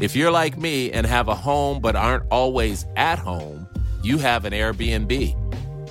If 0.00 0.14
you're 0.14 0.30
like 0.30 0.56
me 0.56 0.92
and 0.92 1.04
have 1.04 1.26
a 1.26 1.34
home 1.34 1.80
but 1.80 1.96
aren't 1.96 2.24
always 2.30 2.86
at 2.94 3.18
home, 3.18 3.66
you 4.04 4.18
have 4.18 4.44
an 4.44 4.52
Airbnb. 4.52 5.40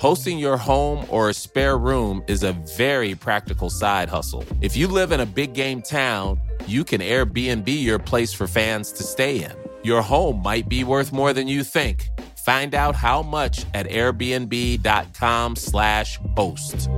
Hosting 0.00 0.38
your 0.38 0.56
home 0.56 1.04
or 1.08 1.28
a 1.28 1.34
spare 1.34 1.76
room 1.76 2.22
is 2.26 2.42
a 2.42 2.52
very 2.76 3.14
practical 3.14 3.68
side 3.68 4.08
hustle. 4.08 4.44
If 4.60 4.76
you 4.76 4.88
live 4.88 5.12
in 5.12 5.20
a 5.20 5.26
big 5.26 5.52
game 5.52 5.82
town, 5.82 6.40
you 6.68 6.84
can 6.84 7.00
Airbnb 7.00 7.66
your 7.66 7.98
place 7.98 8.32
for 8.32 8.46
fans 8.46 8.92
to 8.92 9.02
stay 9.02 9.42
in. 9.42 9.52
Your 9.82 10.02
home 10.02 10.40
might 10.42 10.68
be 10.68 10.84
worth 10.84 11.12
more 11.12 11.32
than 11.32 11.48
you 11.48 11.64
think. 11.64 12.08
Find 12.44 12.74
out 12.74 12.94
how 12.94 13.22
much 13.22 13.64
at 13.74 13.88
airbnb.com/slash 13.88 16.18
host. 16.36 16.90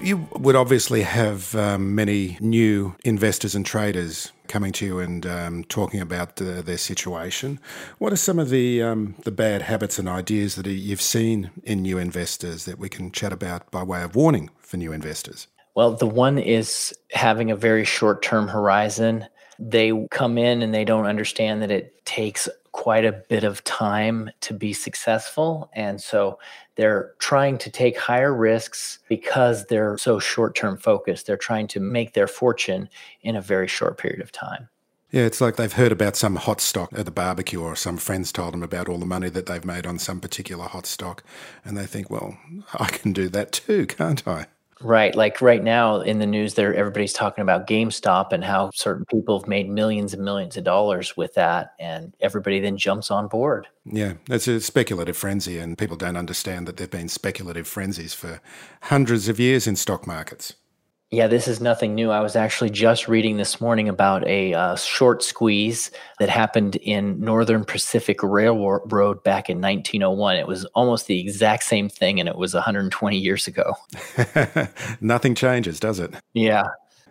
You 0.00 0.26
would 0.32 0.56
obviously 0.56 1.02
have 1.02 1.54
um, 1.54 1.94
many 1.94 2.38
new 2.40 2.96
investors 3.04 3.54
and 3.54 3.66
traders 3.66 4.32
coming 4.48 4.72
to 4.72 4.86
you 4.86 4.98
and 4.98 5.26
um, 5.26 5.64
talking 5.64 6.00
about 6.00 6.40
uh, 6.40 6.62
their 6.62 6.78
situation. 6.78 7.60
What 7.98 8.12
are 8.12 8.16
some 8.16 8.38
of 8.38 8.50
the 8.50 8.82
um, 8.82 9.14
the 9.24 9.30
bad 9.30 9.62
habits 9.62 9.98
and 9.98 10.08
ideas 10.08 10.56
that 10.56 10.66
you've 10.66 11.00
seen 11.00 11.50
in 11.62 11.82
new 11.82 11.98
investors 11.98 12.64
that 12.64 12.78
we 12.78 12.88
can 12.88 13.10
chat 13.10 13.32
about 13.32 13.70
by 13.70 13.82
way 13.82 14.02
of 14.02 14.16
warning 14.16 14.50
for 14.60 14.76
new 14.76 14.92
investors? 14.92 15.46
Well, 15.74 15.94
the 15.94 16.06
one 16.06 16.38
is 16.38 16.92
having 17.12 17.50
a 17.50 17.56
very 17.56 17.84
short 17.84 18.22
term 18.22 18.48
horizon. 18.48 19.26
They 19.58 19.92
come 20.10 20.38
in 20.38 20.62
and 20.62 20.72
they 20.72 20.84
don't 20.84 21.06
understand 21.06 21.62
that 21.62 21.70
it 21.70 22.04
takes 22.04 22.48
quite 22.72 23.04
a 23.04 23.12
bit 23.12 23.42
of 23.42 23.64
time 23.64 24.30
to 24.40 24.54
be 24.54 24.72
successful. 24.72 25.68
And 25.72 26.00
so 26.00 26.38
they're 26.76 27.12
trying 27.18 27.58
to 27.58 27.70
take 27.70 27.98
higher 27.98 28.32
risks 28.32 29.00
because 29.08 29.66
they're 29.66 29.98
so 29.98 30.20
short 30.20 30.54
term 30.54 30.76
focused. 30.76 31.26
They're 31.26 31.36
trying 31.36 31.66
to 31.68 31.80
make 31.80 32.12
their 32.12 32.28
fortune 32.28 32.88
in 33.22 33.34
a 33.34 33.40
very 33.40 33.66
short 33.66 33.98
period 33.98 34.20
of 34.20 34.30
time. 34.30 34.68
Yeah, 35.10 35.22
it's 35.22 35.40
like 35.40 35.56
they've 35.56 35.72
heard 35.72 35.90
about 35.90 36.16
some 36.16 36.36
hot 36.36 36.60
stock 36.60 36.90
at 36.92 37.06
the 37.06 37.10
barbecue, 37.10 37.62
or 37.62 37.74
some 37.74 37.96
friends 37.96 38.30
told 38.30 38.52
them 38.52 38.62
about 38.62 38.88
all 38.88 38.98
the 38.98 39.06
money 39.06 39.30
that 39.30 39.46
they've 39.46 39.64
made 39.64 39.86
on 39.86 39.98
some 39.98 40.20
particular 40.20 40.66
hot 40.66 40.84
stock. 40.84 41.24
And 41.64 41.78
they 41.78 41.86
think, 41.86 42.10
well, 42.10 42.36
I 42.74 42.86
can 42.86 43.12
do 43.12 43.28
that 43.30 43.52
too, 43.52 43.86
can't 43.86 44.26
I? 44.28 44.46
Right. 44.80 45.14
Like 45.14 45.40
right 45.40 45.62
now 45.62 46.00
in 46.00 46.18
the 46.18 46.26
news 46.26 46.54
there 46.54 46.74
everybody's 46.74 47.12
talking 47.12 47.42
about 47.42 47.66
GameStop 47.66 48.32
and 48.32 48.44
how 48.44 48.70
certain 48.74 49.04
people 49.06 49.38
have 49.38 49.48
made 49.48 49.68
millions 49.68 50.14
and 50.14 50.24
millions 50.24 50.56
of 50.56 50.64
dollars 50.64 51.16
with 51.16 51.34
that 51.34 51.72
and 51.80 52.14
everybody 52.20 52.60
then 52.60 52.76
jumps 52.76 53.10
on 53.10 53.28
board. 53.28 53.66
Yeah, 53.84 54.14
it's 54.28 54.46
a 54.46 54.60
speculative 54.60 55.16
frenzy 55.16 55.58
and 55.58 55.76
people 55.76 55.96
don't 55.96 56.16
understand 56.16 56.68
that 56.68 56.76
there've 56.76 56.90
been 56.90 57.08
speculative 57.08 57.66
frenzies 57.66 58.14
for 58.14 58.40
hundreds 58.82 59.28
of 59.28 59.40
years 59.40 59.66
in 59.66 59.76
stock 59.76 60.06
markets. 60.06 60.54
Yeah, 61.10 61.26
this 61.26 61.48
is 61.48 61.58
nothing 61.62 61.94
new. 61.94 62.10
I 62.10 62.20
was 62.20 62.36
actually 62.36 62.68
just 62.68 63.08
reading 63.08 63.38
this 63.38 63.62
morning 63.62 63.88
about 63.88 64.26
a 64.26 64.52
uh, 64.52 64.76
short 64.76 65.22
squeeze 65.22 65.90
that 66.18 66.28
happened 66.28 66.76
in 66.76 67.18
Northern 67.18 67.64
Pacific 67.64 68.22
Railroad 68.22 69.22
back 69.24 69.48
in 69.48 69.58
1901. 69.58 70.36
It 70.36 70.46
was 70.46 70.66
almost 70.74 71.06
the 71.06 71.18
exact 71.18 71.62
same 71.62 71.88
thing, 71.88 72.20
and 72.20 72.28
it 72.28 72.36
was 72.36 72.52
120 72.52 73.16
years 73.16 73.46
ago. 73.46 73.74
Nothing 75.00 75.34
changes, 75.34 75.80
does 75.80 75.98
it? 75.98 76.12
Yeah. 76.34 76.64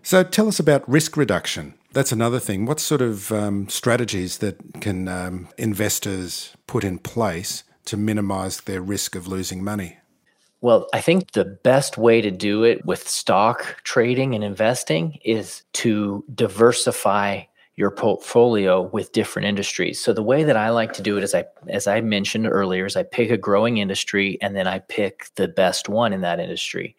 So 0.03 0.23
tell 0.23 0.47
us 0.47 0.59
about 0.59 0.87
risk 0.87 1.17
reduction. 1.17 1.73
That's 1.93 2.11
another 2.11 2.39
thing. 2.39 2.67
What 2.67 2.79
sort 2.79 3.01
of 3.01 3.31
um, 3.31 3.67
strategies 3.67 4.37
that 4.37 4.59
can 4.79 5.07
um, 5.07 5.47
investors 5.57 6.55
put 6.67 6.83
in 6.83 6.99
place 6.99 7.63
to 7.85 7.97
minimize 7.97 8.61
their 8.61 8.81
risk 8.81 9.15
of 9.15 9.27
losing 9.27 9.63
money? 9.63 9.97
Well, 10.61 10.87
I 10.93 11.01
think 11.01 11.31
the 11.31 11.45
best 11.45 11.97
way 11.97 12.21
to 12.21 12.31
do 12.31 12.63
it 12.63 12.85
with 12.85 13.07
stock 13.07 13.83
trading 13.83 14.33
and 14.33 14.43
investing 14.43 15.19
is 15.23 15.63
to 15.73 16.25
diversify 16.33 17.43
your 17.75 17.91
portfolio 17.91 18.81
with 18.81 19.11
different 19.11 19.47
industries. 19.47 19.99
So 19.99 20.13
the 20.13 20.23
way 20.23 20.43
that 20.43 20.57
I 20.57 20.71
like 20.71 20.93
to 20.93 21.03
do 21.03 21.15
it 21.15 21.23
is 21.23 21.35
I 21.35 21.45
as 21.67 21.85
I 21.85 22.01
mentioned 22.01 22.47
earlier 22.47 22.87
is 22.87 22.95
I 22.95 23.03
pick 23.03 23.29
a 23.29 23.37
growing 23.37 23.77
industry 23.77 24.39
and 24.41 24.55
then 24.55 24.67
I 24.67 24.79
pick 24.79 25.29
the 25.35 25.47
best 25.47 25.89
one 25.89 26.11
in 26.11 26.21
that 26.21 26.39
industry. 26.39 26.95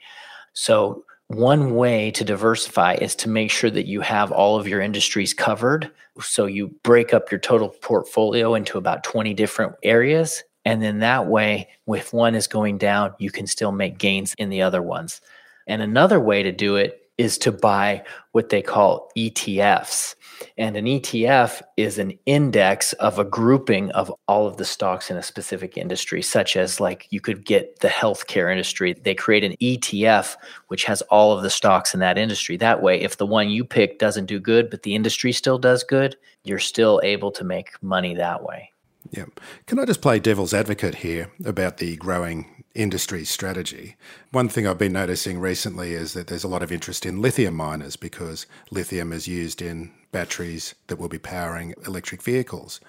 So 0.53 1.05
one 1.27 1.75
way 1.75 2.13
to 2.13 2.25
diversify 2.25 2.95
is 2.95 3.17
to 3.17 3.29
make 3.29 3.51
sure 3.51 3.71
that 3.71 3.87
you 3.87 4.01
have 4.03 4.31
all 4.31 4.59
of 4.59 4.69
your 4.69 4.81
industries 4.81 5.35
covered. 5.35 5.91
So 6.21 6.47
you 6.47 6.69
break 6.85 7.13
up 7.13 7.31
your 7.31 7.41
total 7.41 7.71
portfolio 7.71 8.55
into 8.55 8.79
about 8.79 9.03
20 9.03 9.35
different 9.35 9.75
areas 9.83 10.45
and 10.65 10.83
then 10.83 10.99
that 10.99 11.27
way, 11.27 11.69
if 11.87 12.13
one 12.13 12.35
is 12.35 12.47
going 12.47 12.79
down, 12.79 13.15
you 13.19 13.31
can 13.31 13.47
still 13.47 13.73
make 13.73 13.99
gains 13.99 14.35
in 14.39 14.51
the 14.51 14.63
other 14.63 14.83
ones. 14.83 15.21
And 15.67 15.83
another 15.83 16.21
way 16.21 16.43
to 16.43 16.53
do 16.53 16.77
it 16.77 17.03
is 17.19 17.37
to 17.37 17.51
buy 17.53 18.05
what 18.33 18.49
they 18.49 18.63
call 18.63 19.11
ETFs. 19.17 20.15
And 20.57 20.77
an 20.77 20.85
ETF 20.85 21.63
is 21.77 21.99
an 21.99 22.17
index 22.27 22.93
of 22.95 23.19
a 23.19 23.25
grouping 23.25 23.91
of 23.91 24.13
all 24.29 24.47
of 24.47 24.57
the 24.57 24.65
stocks 24.65 25.11
in 25.11 25.17
a 25.17 25.23
specific 25.23 25.77
industry, 25.77 26.23
such 26.23 26.57
as 26.57 26.79
like 26.79 27.09
you 27.11 27.21
could 27.21 27.45
get 27.45 27.81
the 27.81 27.89
healthcare 27.89 28.51
industry. 28.51 28.93
They 28.93 29.17
create 29.17 29.43
an 29.43 29.57
ETF 29.61 30.37
which 30.69 30.85
has 30.85 31.03
all 31.03 31.33
of 31.33 31.43
the 31.43 31.51
stocks 31.51 31.93
in 31.93 32.01
that 32.01 32.19
industry. 32.19 32.57
That 32.57 32.83
way, 32.83 33.01
if 33.01 33.17
the 33.17 33.27
one 33.27 33.51
you 33.51 33.65
pick 33.65 33.99
doesn't 33.99 34.27
do 34.27 34.39
good, 34.39 34.71
but 34.71 34.85
the 34.85 34.95
industry 34.95 35.33
still 35.33 35.59
does 35.59 35.83
good, 35.83 36.17
you're 36.45 36.61
still 36.61 37.01
able 37.03 37.33
to 37.33 37.43
make 37.43 37.83
money 37.83 38.15
that 38.15 38.45
way. 38.45 38.71
Yeah. 39.11 39.27
Can 39.67 39.79
I 39.79 39.85
just 39.85 40.03
play 40.03 40.19
devil's 40.19 40.53
advocate 40.53 40.97
here 40.97 41.31
about 41.45 41.79
the 41.79 41.97
growing 41.97 42.65
industry 42.75 43.25
strategy? 43.25 43.97
One 44.33 44.49
thing 44.49 44.67
I've 44.67 44.79
been 44.79 44.93
noticing 44.93 45.39
recently 45.39 45.95
is 45.95 46.13
that 46.13 46.27
there's 46.27 46.45
a 46.45 46.49
lot 46.49 46.63
of 46.63 46.71
interest 46.71 47.07
in 47.07 47.23
lithium 47.23 47.55
miners 47.55 47.97
because 47.97 48.47
lithium 48.71 49.13
is 49.13 49.27
used 49.27 49.63
in 49.63 49.93
batteries 50.13 50.75
that 50.89 50.99
will 50.99 51.09
be 51.09 51.19
powering 51.19 51.75
electric 51.87 52.23
vehicles. 52.23 52.81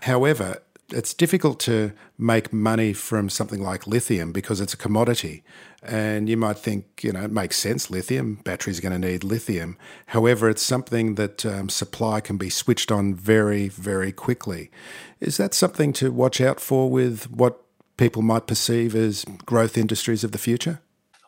However, 0.00 0.58
it's 0.92 1.14
difficult 1.14 1.58
to 1.60 1.92
make 2.18 2.52
money 2.52 2.92
from 2.92 3.28
something 3.28 3.62
like 3.62 3.86
lithium 3.86 4.32
because 4.32 4.60
it's 4.60 4.74
a 4.74 4.76
commodity. 4.76 5.42
And 5.82 6.28
you 6.28 6.36
might 6.36 6.58
think, 6.58 7.02
you 7.02 7.12
know, 7.12 7.22
it 7.22 7.30
makes 7.30 7.56
sense. 7.56 7.90
Lithium, 7.90 8.36
batteries 8.44 8.78
are 8.78 8.82
going 8.82 9.00
to 9.00 9.08
need 9.08 9.24
lithium. 9.24 9.76
However, 10.06 10.48
it's 10.48 10.62
something 10.62 11.16
that 11.16 11.44
um, 11.44 11.68
supply 11.68 12.20
can 12.20 12.36
be 12.36 12.50
switched 12.50 12.92
on 12.92 13.14
very, 13.14 13.68
very 13.68 14.12
quickly. 14.12 14.70
Is 15.20 15.36
that 15.38 15.54
something 15.54 15.92
to 15.94 16.12
watch 16.12 16.40
out 16.40 16.60
for 16.60 16.90
with 16.90 17.30
what 17.30 17.60
people 17.96 18.22
might 18.22 18.46
perceive 18.46 18.94
as 18.94 19.24
growth 19.44 19.76
industries 19.76 20.24
of 20.24 20.32
the 20.32 20.38
future? 20.38 20.80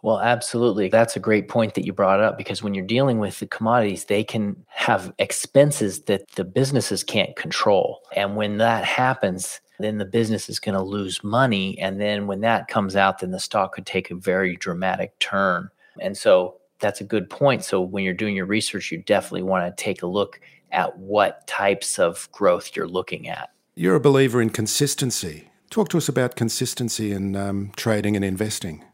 Well, 0.04 0.20
absolutely. 0.20 0.90
That's 0.90 1.16
a 1.16 1.18
great 1.18 1.49
point 1.49 1.73
that 1.73 1.87
you 1.87 1.94
brought 1.94 2.20
up 2.20 2.37
because 2.37 2.62
when 2.62 2.75
you're 2.75 2.84
dealing 2.84 3.20
with 3.20 3.38
the 3.38 3.46
commodities, 3.46 4.04
they 4.04 4.23
can 4.23 4.62
have 4.66 5.14
expenses 5.18 6.02
that 6.02 6.30
the 6.32 6.44
businesses 6.44 7.02
can't 7.02 7.34
control. 7.37 8.02
And 8.14 8.37
when 8.37 8.58
that 8.58 8.84
happens, 8.84 9.62
then 9.78 9.96
the 9.96 10.04
business 10.04 10.50
is 10.50 10.61
going 10.61 10.75
to 10.75 10.82
lose 10.82 11.25
money. 11.25 11.78
And 11.78 11.99
then 11.99 12.26
when 12.26 12.42
that 12.42 12.68
comes 12.68 12.96
out, 12.96 13.20
then 13.20 13.30
the 13.30 13.40
stock 13.40 13.73
could 13.73 13.87
take 13.87 14.11
a 14.11 14.14
very 14.14 14.56
dramatic 14.56 15.18
turn. 15.20 15.70
And 15.99 16.14
so 16.18 16.56
that's 16.80 17.00
a 17.00 17.04
good 17.04 17.30
point. 17.30 17.64
So 17.64 17.80
when 17.80 18.04
you're 18.04 18.12
doing 18.12 18.37
your 18.37 18.44
research, 18.44 18.92
you 18.92 18.99
definitely 18.99 19.44
want 19.44 19.75
to 19.75 19.82
take 19.82 20.02
a 20.02 20.06
look 20.06 20.38
at 20.70 20.99
what 20.99 21.46
types 21.46 21.99
of 21.99 22.28
growth 22.30 22.73
you're 22.76 22.87
looking 22.87 23.26
at. 23.26 23.52
You're 23.75 23.94
a 23.94 24.00
believer 24.00 24.42
in 24.42 24.50
consistency. 24.50 25.49
Talk 25.70 25.88
to 25.88 25.96
us 25.96 26.11
about 26.11 26.37
consistency 26.37 27.11
in 27.11 27.34
um, 27.37 27.73
trading 27.75 28.16
and 28.16 28.25
investing 28.25 28.84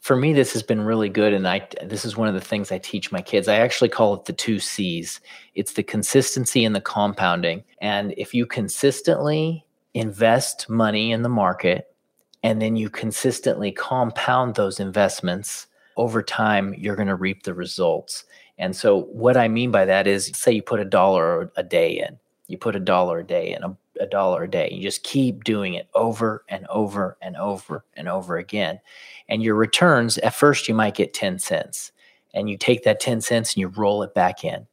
for 0.00 0.16
me 0.16 0.32
this 0.32 0.52
has 0.52 0.62
been 0.62 0.80
really 0.80 1.08
good 1.08 1.32
and 1.32 1.46
i 1.46 1.66
this 1.84 2.04
is 2.04 2.16
one 2.16 2.28
of 2.28 2.34
the 2.34 2.40
things 2.40 2.72
i 2.72 2.78
teach 2.78 3.12
my 3.12 3.20
kids. 3.20 3.48
I 3.48 3.56
actually 3.56 3.90
call 3.90 4.14
it 4.14 4.24
the 4.24 4.32
two 4.32 4.58
c's. 4.58 5.20
It's 5.54 5.74
the 5.74 5.82
consistency 5.82 6.64
and 6.64 6.74
the 6.74 6.80
compounding. 6.80 7.64
And 7.80 8.14
if 8.16 8.34
you 8.34 8.46
consistently 8.46 9.64
invest 9.94 10.68
money 10.68 11.12
in 11.12 11.22
the 11.22 11.28
market 11.28 11.94
and 12.42 12.60
then 12.60 12.76
you 12.76 12.88
consistently 12.88 13.72
compound 13.72 14.54
those 14.54 14.80
investments 14.80 15.66
over 15.96 16.22
time, 16.22 16.74
you're 16.78 16.96
going 16.96 17.08
to 17.08 17.14
reap 17.14 17.42
the 17.42 17.54
results. 17.54 18.24
And 18.58 18.74
so, 18.74 19.02
what 19.02 19.36
I 19.36 19.48
mean 19.48 19.70
by 19.70 19.84
that 19.84 20.06
is 20.06 20.30
say 20.34 20.52
you 20.52 20.62
put 20.62 20.80
a 20.80 20.84
dollar 20.84 21.50
a 21.56 21.62
day 21.62 21.98
in, 21.98 22.18
you 22.46 22.58
put 22.58 22.76
a 22.76 22.80
dollar 22.80 23.18
a 23.18 23.26
day 23.26 23.52
in, 23.52 23.62
a, 23.62 23.76
a 24.00 24.06
dollar 24.06 24.44
a 24.44 24.50
day. 24.50 24.70
You 24.72 24.82
just 24.82 25.04
keep 25.04 25.44
doing 25.44 25.74
it 25.74 25.88
over 25.94 26.44
and 26.48 26.66
over 26.68 27.16
and 27.22 27.36
over 27.36 27.84
and 27.94 28.08
over 28.08 28.36
again. 28.36 28.80
And 29.28 29.42
your 29.42 29.54
returns, 29.54 30.18
at 30.18 30.34
first, 30.34 30.68
you 30.68 30.74
might 30.74 30.94
get 30.94 31.14
10 31.14 31.38
cents. 31.38 31.92
And 32.34 32.48
you 32.48 32.56
take 32.56 32.84
that 32.84 33.00
10 33.00 33.20
cents 33.20 33.54
and 33.54 33.60
you 33.60 33.68
roll 33.68 34.02
it 34.02 34.14
back 34.14 34.44
in. 34.44 34.66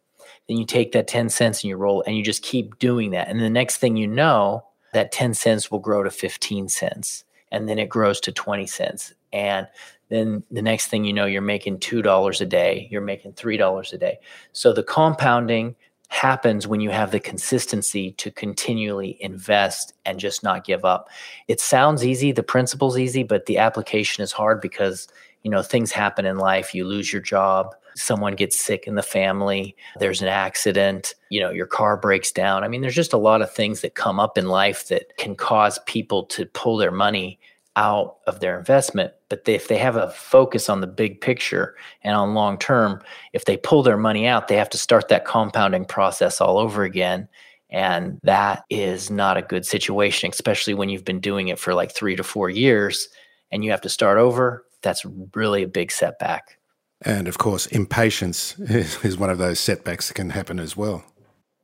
Then 0.48 0.58
you 0.58 0.66
take 0.66 0.92
that 0.94 1.08
10 1.08 1.30
cents 1.30 1.64
and 1.64 1.70
you 1.70 1.78
roll 1.78 2.04
and 2.04 2.16
you 2.16 2.24
just 2.24 2.44
keep 2.44 2.80
doing 2.80 3.12
that. 3.12 3.28
And 3.28 3.40
the 3.40 3.50
next 3.50 3.78
thing 3.78 3.98
you 3.98 4.08
know, 4.08 4.64
that 4.94 5.12
10 5.12 5.34
cents 5.34 5.70
will 5.70 5.80
grow 5.80 6.04
to 6.04 6.10
15 6.12 6.70
cents. 6.70 7.24
And 7.52 7.68
then 7.68 7.80
it 7.80 7.90
grows 7.90 8.20
to 8.22 8.32
20 8.32 8.66
cents. 8.68 9.14
And 9.34 9.68
then 10.10 10.44
the 10.52 10.62
next 10.62 10.88
thing 10.88 11.04
you 11.04 11.14
know, 11.14 11.26
you're 11.26 11.42
making 11.42 11.80
$2 11.80 12.42
a 12.42 12.46
day, 12.46 12.88
you're 12.90 13.02
making 13.02 13.34
$3 13.34 13.94
a 13.94 13.98
day. 13.98 14.20
So 14.54 14.72
the 14.72 14.84
compounding 14.84 15.76
happens 16.10 16.68
when 16.68 16.80
you 16.80 16.90
have 16.90 17.12
the 17.12 17.20
consistency 17.20 18.12
to 18.14 18.32
continually 18.32 19.18
invest 19.20 19.94
and 20.06 20.20
just 20.20 20.44
not 20.44 20.66
give 20.66 20.86
up. 20.86 21.10
It 21.48 21.60
sounds 21.60 22.06
easy, 22.06 22.32
the 22.32 22.44
principle's 22.44 22.98
easy, 22.98 23.24
but 23.24 23.46
the 23.46 23.58
application 23.58 24.24
is 24.24 24.32
hard 24.32 24.62
because, 24.62 25.08
you 25.44 25.52
know, 25.52 25.62
things 25.62 25.92
happen 25.92 26.26
in 26.26 26.38
life. 26.38 26.74
You 26.74 26.86
lose 26.86 27.12
your 27.12 27.22
job, 27.22 27.76
someone 27.96 28.36
gets 28.36 28.58
sick 28.58 28.88
in 28.88 28.96
the 28.96 29.04
family, 29.04 29.76
there's 30.00 30.22
an 30.22 30.28
accident, 30.28 31.14
you 31.30 31.42
know, 31.42 31.50
your 31.50 31.68
car 31.68 31.98
breaks 31.98 32.32
down. 32.32 32.64
I 32.64 32.68
mean, 32.68 32.82
there's 32.82 32.96
just 32.96 33.14
a 33.14 33.18
lot 33.18 33.42
of 33.42 33.52
things 33.52 33.82
that 33.82 33.96
come 33.96 34.20
up 34.20 34.38
in 34.38 34.48
life 34.48 34.88
that 34.88 35.18
can 35.18 35.36
cause 35.36 35.80
people 35.86 36.24
to 36.28 36.46
pull 36.46 36.78
their 36.78 36.92
money 36.92 37.40
out 37.76 38.18
of 38.28 38.40
their 38.40 38.58
investment. 38.58 39.14
But 39.30 39.46
they, 39.46 39.56
if 39.56 39.68
they 39.68 39.78
have 39.78 39.96
a 39.96 40.10
focus 40.12 40.70
on 40.70 40.82
the 40.82 40.88
big 40.88 41.20
picture 41.22 41.76
and 42.04 42.16
on 42.16 42.34
long 42.34 42.58
term, 42.58 43.02
if 43.34 43.46
they 43.46 43.58
pull 43.58 43.84
their 43.84 43.98
money 43.98 44.26
out, 44.26 44.48
they 44.48 44.56
have 44.56 44.70
to 44.70 44.78
start 44.78 45.10
that 45.10 45.26
compounding 45.26 45.86
process 45.86 46.40
all 46.40 46.58
over 46.58 46.84
again. 46.84 47.28
And 47.70 48.20
that 48.24 48.64
is 48.70 49.12
not 49.12 49.38
a 49.38 49.42
good 49.42 49.66
situation, 49.66 50.30
especially 50.32 50.74
when 50.74 50.90
you've 50.90 51.04
been 51.04 51.20
doing 51.20 51.50
it 51.50 51.60
for 51.60 51.74
like 51.74 51.94
three 51.94 52.16
to 52.16 52.24
four 52.24 52.50
years 52.50 53.10
and 53.52 53.64
you 53.64 53.72
have 53.72 53.82
to 53.82 53.90
start 53.90 54.18
over. 54.18 54.66
That's 54.82 55.06
really 55.34 55.64
a 55.64 55.68
big 55.68 55.92
setback. 55.92 56.58
And 57.02 57.28
of 57.28 57.38
course, 57.38 57.66
impatience 57.68 58.58
is, 58.60 58.98
is 59.04 59.18
one 59.18 59.30
of 59.30 59.38
those 59.38 59.60
setbacks 59.60 60.08
that 60.08 60.14
can 60.14 60.30
happen 60.32 60.60
as 60.60 60.78
well. 60.78 61.04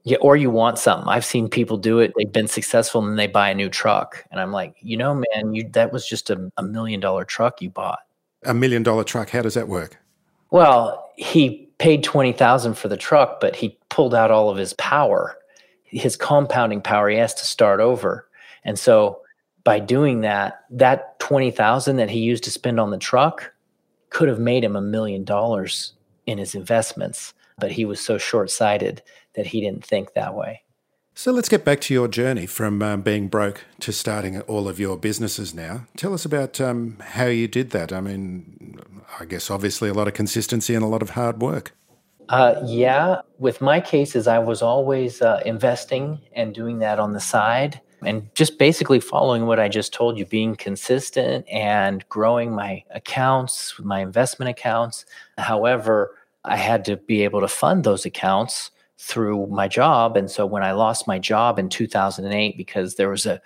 Yeah, 0.05 0.17
or 0.19 0.36
you 0.36 0.50
want 0.50 0.79
something. 0.79 1.07
I've 1.07 1.24
seen 1.24 1.48
people 1.48 1.77
do 1.77 2.00
it. 2.00 2.12
They've 2.17 2.31
been 2.31 2.48
successful 2.48 3.01
and 3.01 3.12
then 3.12 3.15
they 3.15 3.27
buy 3.27 3.50
a 3.50 3.55
new 3.55 3.69
truck. 3.69 4.25
And 4.31 4.39
I'm 4.41 4.51
like, 4.51 4.75
you 4.81 4.98
know, 4.98 5.15
man, 5.15 5.53
you 5.53 5.69
that 5.69 5.93
was 5.93 6.05
just 6.05 6.29
a, 6.29 6.51
a 6.57 6.63
million 6.63 7.00
dollar 7.00 7.24
truck 7.24 7.62
you 7.62 7.69
bought. 7.69 8.00
A 8.43 8.53
million 8.53 8.83
dollar 8.83 9.05
truck, 9.05 9.29
how 9.29 9.41
does 9.41 9.53
that 9.53 9.69
work? 9.69 9.98
Well, 10.51 11.10
he 11.15 11.69
paid 11.77 12.03
20,000 12.03 12.74
for 12.75 12.89
the 12.89 12.98
truck, 12.98 13.39
but 13.39 13.55
he 13.55 13.77
pulled 13.89 14.13
out 14.13 14.29
all 14.29 14.50
of 14.50 14.57
his 14.57 14.74
power. 14.74 15.38
His 15.83 16.15
compounding 16.15 16.81
power, 16.81 17.10
he 17.10 17.17
has 17.17 17.33
to 17.36 17.45
start 17.45 17.79
over. 17.79 18.27
And 18.65 18.77
so 18.77 19.22
by 19.63 19.79
doing 19.79 20.22
that, 20.22 20.65
that 20.69 21.17
20,000 21.19 21.95
that 21.98 22.10
he 22.10 22.19
used 22.19 22.43
to 22.43 22.51
spend 22.51 22.79
on 22.79 22.91
the 22.91 22.98
truck 22.98 23.53
could 24.10 24.27
have 24.27 24.39
made 24.39 24.63
him 24.63 24.75
a 24.75 24.81
million 24.81 25.24
dollars 25.24 25.93
in 26.25 26.38
his 26.38 26.55
investments, 26.55 27.33
but 27.57 27.72
he 27.72 27.86
was 27.86 28.00
so 28.00 28.17
short-sighted 28.17 29.01
that 29.35 29.47
he 29.47 29.61
didn't 29.61 29.85
think 29.85 30.13
that 30.13 30.33
way. 30.33 30.61
So 31.15 31.31
let's 31.31 31.49
get 31.49 31.63
back 31.63 31.79
to 31.81 31.93
your 31.93 32.07
journey 32.07 32.47
from 32.47 32.81
um, 32.81 33.01
being 33.01 33.27
broke 33.27 33.65
to 33.81 33.93
starting 33.93 34.41
all 34.41 34.67
of 34.67 34.79
your 34.79 34.97
businesses 34.97 35.53
now. 35.53 35.85
Tell 35.95 36.13
us 36.13 36.25
about 36.25 36.59
um, 36.59 36.97
how 36.99 37.25
you 37.25 37.47
did 37.47 37.69
that. 37.69 37.93
I 37.93 38.01
mean, 38.01 38.79
I 39.19 39.25
guess 39.25 39.51
obviously 39.51 39.89
a 39.89 39.93
lot 39.93 40.07
of 40.07 40.15
consistency 40.15 40.73
and 40.73 40.83
a 40.83 40.87
lot 40.87 41.03
of 41.03 41.11
hard 41.11 41.39
work. 41.39 41.75
Uh, 42.29 42.55
yeah, 42.65 43.21
with 43.37 43.61
my 43.61 43.79
cases, 43.79 44.27
I 44.27 44.39
was 44.39 44.63
always 44.63 45.21
uh, 45.21 45.41
investing 45.45 46.19
and 46.35 46.53
doing 46.53 46.79
that 46.79 46.97
on 46.97 47.13
the 47.13 47.19
side 47.19 47.79
and 48.05 48.33
just 48.35 48.57
basically 48.57 48.99
following 48.99 49.45
what 49.45 49.59
I 49.59 49.69
just 49.69 49.93
told 49.93 50.17
you, 50.17 50.25
being 50.25 50.55
consistent 50.55 51.47
and 51.47 52.07
growing 52.09 52.53
my 52.53 52.83
accounts, 52.89 53.79
my 53.79 53.99
investment 53.99 54.49
accounts. 54.49 55.05
However, 55.37 56.17
I 56.43 56.58
had 56.58 56.86
to 56.86 56.97
be 56.97 57.23
able 57.23 57.41
to 57.41 57.47
fund 57.47 57.84
those 57.84 58.05
accounts 58.05 58.71
through 58.97 59.47
my 59.47 59.67
job. 59.67 60.15
And 60.15 60.29
so 60.29 60.45
when 60.45 60.63
I 60.63 60.71
lost 60.71 61.08
my 61.08 61.19
job 61.19 61.60
in 61.60 61.69
2008, 61.69 62.58
because 62.58 62.95
there 62.95 63.10
was 63.10 63.25
a, 63.25 63.41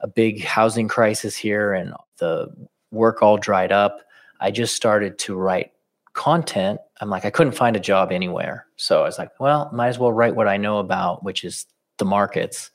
a 0.00 0.08
big 0.08 0.44
housing 0.44 0.88
crisis 0.88 1.36
here 1.36 1.72
and 1.72 1.92
the 2.18 2.48
work 2.90 3.22
all 3.22 3.36
dried 3.36 3.72
up, 3.72 4.00
I 4.40 4.50
just 4.50 4.74
started 4.74 5.18
to 5.20 5.36
write 5.36 5.72
content. 6.14 6.80
I'm 7.00 7.10
like, 7.10 7.24
I 7.24 7.30
couldn't 7.30 7.52
find 7.52 7.76
a 7.76 7.80
job 7.80 8.10
anywhere. 8.10 8.66
So 8.76 9.02
I 9.02 9.04
was 9.04 9.18
like, 9.18 9.30
well, 9.38 9.70
might 9.72 9.88
as 9.88 9.98
well 9.98 10.12
write 10.12 10.34
what 10.34 10.48
I 10.48 10.56
know 10.56 10.78
about, 10.78 11.22
which 11.22 11.44
is 11.44 11.66
the 11.98 12.04
markets. 12.04 12.70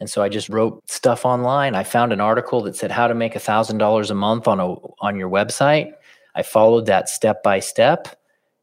And 0.00 0.08
so 0.08 0.22
I 0.22 0.28
just 0.28 0.48
wrote 0.48 0.88
stuff 0.90 1.24
online. 1.24 1.74
I 1.74 1.84
found 1.84 2.12
an 2.12 2.20
article 2.20 2.62
that 2.62 2.76
said 2.76 2.90
how 2.90 3.08
to 3.08 3.14
make 3.14 3.36
a 3.36 3.40
thousand 3.40 3.78
dollars 3.78 4.10
a 4.10 4.14
month 4.14 4.46
on 4.48 4.60
a 4.60 4.74
on 5.00 5.16
your 5.16 5.30
website. 5.30 5.92
I 6.34 6.42
followed 6.42 6.86
that 6.86 7.08
step 7.08 7.42
by 7.42 7.60
step 7.60 8.17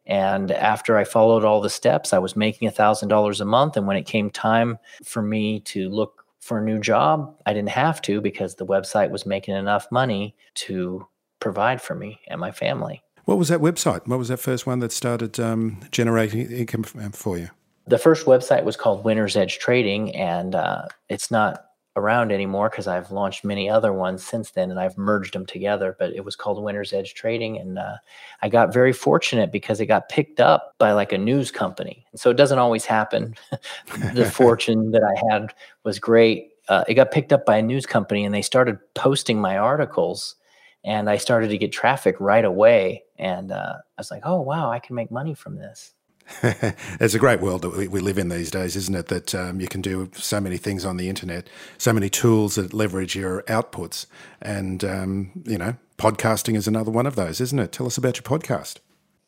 and 0.07 0.51
after 0.51 0.97
I 0.97 1.03
followed 1.03 1.43
all 1.43 1.61
the 1.61 1.69
steps, 1.69 2.13
I 2.13 2.19
was 2.19 2.35
making 2.35 2.69
$1,000 2.69 3.41
a 3.41 3.45
month. 3.45 3.77
And 3.77 3.87
when 3.87 3.97
it 3.97 4.05
came 4.05 4.29
time 4.29 4.77
for 5.03 5.21
me 5.21 5.61
to 5.61 5.89
look 5.89 6.25
for 6.39 6.59
a 6.59 6.63
new 6.63 6.79
job, 6.79 7.35
I 7.45 7.53
didn't 7.53 7.69
have 7.69 8.01
to 8.03 8.21
because 8.21 8.55
the 8.55 8.65
website 8.65 9.09
was 9.09 9.25
making 9.25 9.55
enough 9.55 9.91
money 9.91 10.35
to 10.55 11.07
provide 11.39 11.81
for 11.81 11.95
me 11.95 12.19
and 12.27 12.39
my 12.39 12.51
family. 12.51 13.01
What 13.25 13.39
was 13.39 13.47
that 13.47 13.59
website? 13.59 14.07
What 14.07 14.19
was 14.19 14.27
that 14.27 14.37
first 14.37 14.67
one 14.67 14.79
that 14.79 14.91
started 14.91 15.39
um, 15.39 15.79
generating 15.91 16.51
income 16.51 16.83
for 16.83 17.39
you? 17.39 17.49
The 17.87 17.97
first 17.97 18.25
website 18.25 18.63
was 18.63 18.77
called 18.77 19.03
Winner's 19.03 19.35
Edge 19.35 19.57
Trading, 19.59 20.15
and 20.15 20.55
uh, 20.55 20.87
it's 21.09 21.31
not 21.31 21.64
around 21.95 22.31
anymore 22.31 22.69
because 22.69 22.87
I've 22.87 23.11
launched 23.11 23.45
many 23.45 23.69
other 23.69 23.93
ones 23.93 24.23
since 24.23 24.51
then 24.51 24.69
and 24.69 24.79
I've 24.79 24.97
merged 24.97 25.33
them 25.33 25.45
together. 25.45 25.95
But 25.97 26.13
it 26.13 26.25
was 26.25 26.35
called 26.35 26.61
Winner's 26.63 26.93
Edge 26.93 27.13
Trading. 27.13 27.57
And 27.57 27.79
uh, 27.79 27.95
I 28.41 28.49
got 28.49 28.73
very 28.73 28.93
fortunate 28.93 29.51
because 29.51 29.79
it 29.79 29.85
got 29.85 30.09
picked 30.09 30.39
up 30.39 30.75
by 30.77 30.91
like 30.91 31.13
a 31.13 31.17
news 31.17 31.51
company. 31.51 32.05
And 32.11 32.19
so 32.19 32.29
it 32.29 32.37
doesn't 32.37 32.59
always 32.59 32.85
happen. 32.85 33.35
the 34.13 34.29
fortune 34.33 34.91
that 34.91 35.03
I 35.03 35.33
had 35.33 35.53
was 35.83 35.99
great. 35.99 36.49
Uh, 36.67 36.83
it 36.87 36.95
got 36.95 37.11
picked 37.11 37.31
up 37.31 37.45
by 37.45 37.57
a 37.57 37.61
news 37.61 37.85
company 37.85 38.25
and 38.25 38.35
they 38.35 38.41
started 38.41 38.77
posting 38.93 39.39
my 39.39 39.57
articles. 39.57 40.35
And 40.83 41.09
I 41.09 41.17
started 41.17 41.47
to 41.47 41.57
get 41.57 41.71
traffic 41.71 42.15
right 42.19 42.45
away. 42.45 43.03
And 43.17 43.51
uh, 43.51 43.73
I 43.77 43.99
was 43.99 44.11
like, 44.11 44.21
oh, 44.23 44.41
wow, 44.41 44.69
I 44.69 44.77
can 44.77 44.95
make 44.95 45.09
money 45.09 45.33
from 45.33 45.55
this. 45.55 45.94
it's 46.43 47.13
a 47.13 47.19
great 47.19 47.39
world 47.39 47.61
that 47.61 47.75
we, 47.75 47.87
we, 47.87 47.99
live 47.99 48.17
in 48.17 48.29
these 48.29 48.49
days, 48.49 48.75
isn't 48.75 48.95
it? 48.95 49.07
That 49.07 49.35
um, 49.35 49.59
you 49.59 49.67
can 49.67 49.81
do 49.81 50.09
so 50.15 50.41
many 50.41 50.57
things 50.57 50.83
on 50.83 50.97
the 50.97 51.07
internet, 51.07 51.47
so 51.77 51.93
many 51.93 52.09
tools 52.09 52.55
that 52.55 52.73
leverage 52.73 53.15
your 53.15 53.43
outputs. 53.43 54.05
And, 54.41 54.83
um, 54.83 55.31
you 55.45 55.57
know, 55.57 55.75
podcasting 55.97 56.55
is 56.55 56.67
another 56.67 56.91
one 56.91 57.05
of 57.05 57.15
those, 57.15 57.39
isn't 57.41 57.59
it? 57.59 57.71
Tell 57.71 57.85
us 57.85 57.97
about 57.97 58.17
your 58.17 58.23
podcast. 58.23 58.77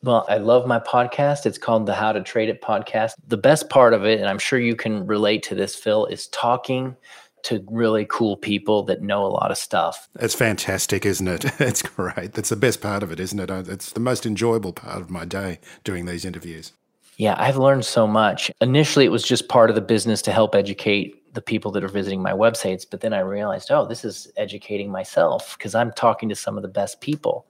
Well, 0.02 0.26
I 0.28 0.38
love 0.38 0.66
my 0.66 0.78
podcast. 0.78 1.44
It's 1.44 1.58
called 1.58 1.86
the 1.86 1.94
How 1.94 2.12
to 2.12 2.22
Trade 2.22 2.48
It 2.48 2.62
podcast. 2.62 3.14
The 3.26 3.36
best 3.36 3.68
part 3.68 3.94
of 3.94 4.04
it, 4.04 4.20
and 4.20 4.28
I'm 4.28 4.38
sure 4.38 4.58
you 4.58 4.76
can 4.76 5.06
relate 5.06 5.42
to 5.44 5.54
this, 5.54 5.74
Phil, 5.74 6.06
is 6.06 6.28
talking 6.28 6.96
to 7.44 7.64
really 7.70 8.06
cool 8.08 8.36
people 8.36 8.82
that 8.84 9.02
know 9.02 9.24
a 9.24 9.28
lot 9.28 9.50
of 9.50 9.58
stuff. 9.58 10.08
It's 10.20 10.34
fantastic, 10.34 11.06
isn't 11.06 11.28
it? 11.28 11.44
It's 11.60 11.82
great. 11.82 12.32
That's 12.32 12.48
the 12.48 12.56
best 12.56 12.80
part 12.80 13.02
of 13.02 13.10
it, 13.12 13.20
isn't 13.20 13.38
it? 13.38 13.50
It's 13.68 13.92
the 13.92 14.00
most 14.00 14.26
enjoyable 14.26 14.72
part 14.72 15.00
of 15.00 15.10
my 15.10 15.24
day 15.24 15.58
doing 15.84 16.06
these 16.06 16.24
interviews. 16.24 16.72
Yeah, 17.18 17.34
I've 17.36 17.56
learned 17.56 17.84
so 17.84 18.06
much. 18.06 18.48
Initially, 18.60 19.04
it 19.04 19.08
was 19.10 19.24
just 19.24 19.48
part 19.48 19.70
of 19.70 19.74
the 19.74 19.82
business 19.82 20.22
to 20.22 20.32
help 20.32 20.54
educate 20.54 21.34
the 21.34 21.42
people 21.42 21.72
that 21.72 21.82
are 21.82 21.88
visiting 21.88 22.22
my 22.22 22.30
websites. 22.30 22.86
But 22.88 23.00
then 23.00 23.12
I 23.12 23.18
realized, 23.20 23.72
oh, 23.72 23.86
this 23.86 24.04
is 24.04 24.32
educating 24.36 24.90
myself 24.90 25.56
because 25.58 25.74
I'm 25.74 25.90
talking 25.92 26.28
to 26.28 26.36
some 26.36 26.56
of 26.56 26.62
the 26.62 26.68
best 26.68 27.00
people. 27.00 27.44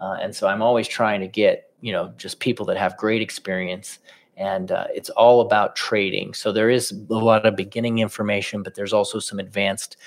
Uh, 0.00 0.16
and 0.22 0.34
so 0.34 0.48
I'm 0.48 0.62
always 0.62 0.88
trying 0.88 1.20
to 1.20 1.28
get, 1.28 1.70
you 1.82 1.92
know, 1.92 2.14
just 2.16 2.40
people 2.40 2.64
that 2.66 2.78
have 2.78 2.96
great 2.96 3.20
experience. 3.20 3.98
And 4.38 4.72
uh, 4.72 4.86
it's 4.94 5.10
all 5.10 5.42
about 5.42 5.76
trading. 5.76 6.32
So 6.32 6.50
there 6.50 6.70
is 6.70 6.90
a 6.90 7.14
lot 7.14 7.44
of 7.44 7.54
beginning 7.56 7.98
information, 7.98 8.62
but 8.62 8.74
there's 8.74 8.94
also 8.94 9.18
some 9.18 9.38
advanced 9.38 9.98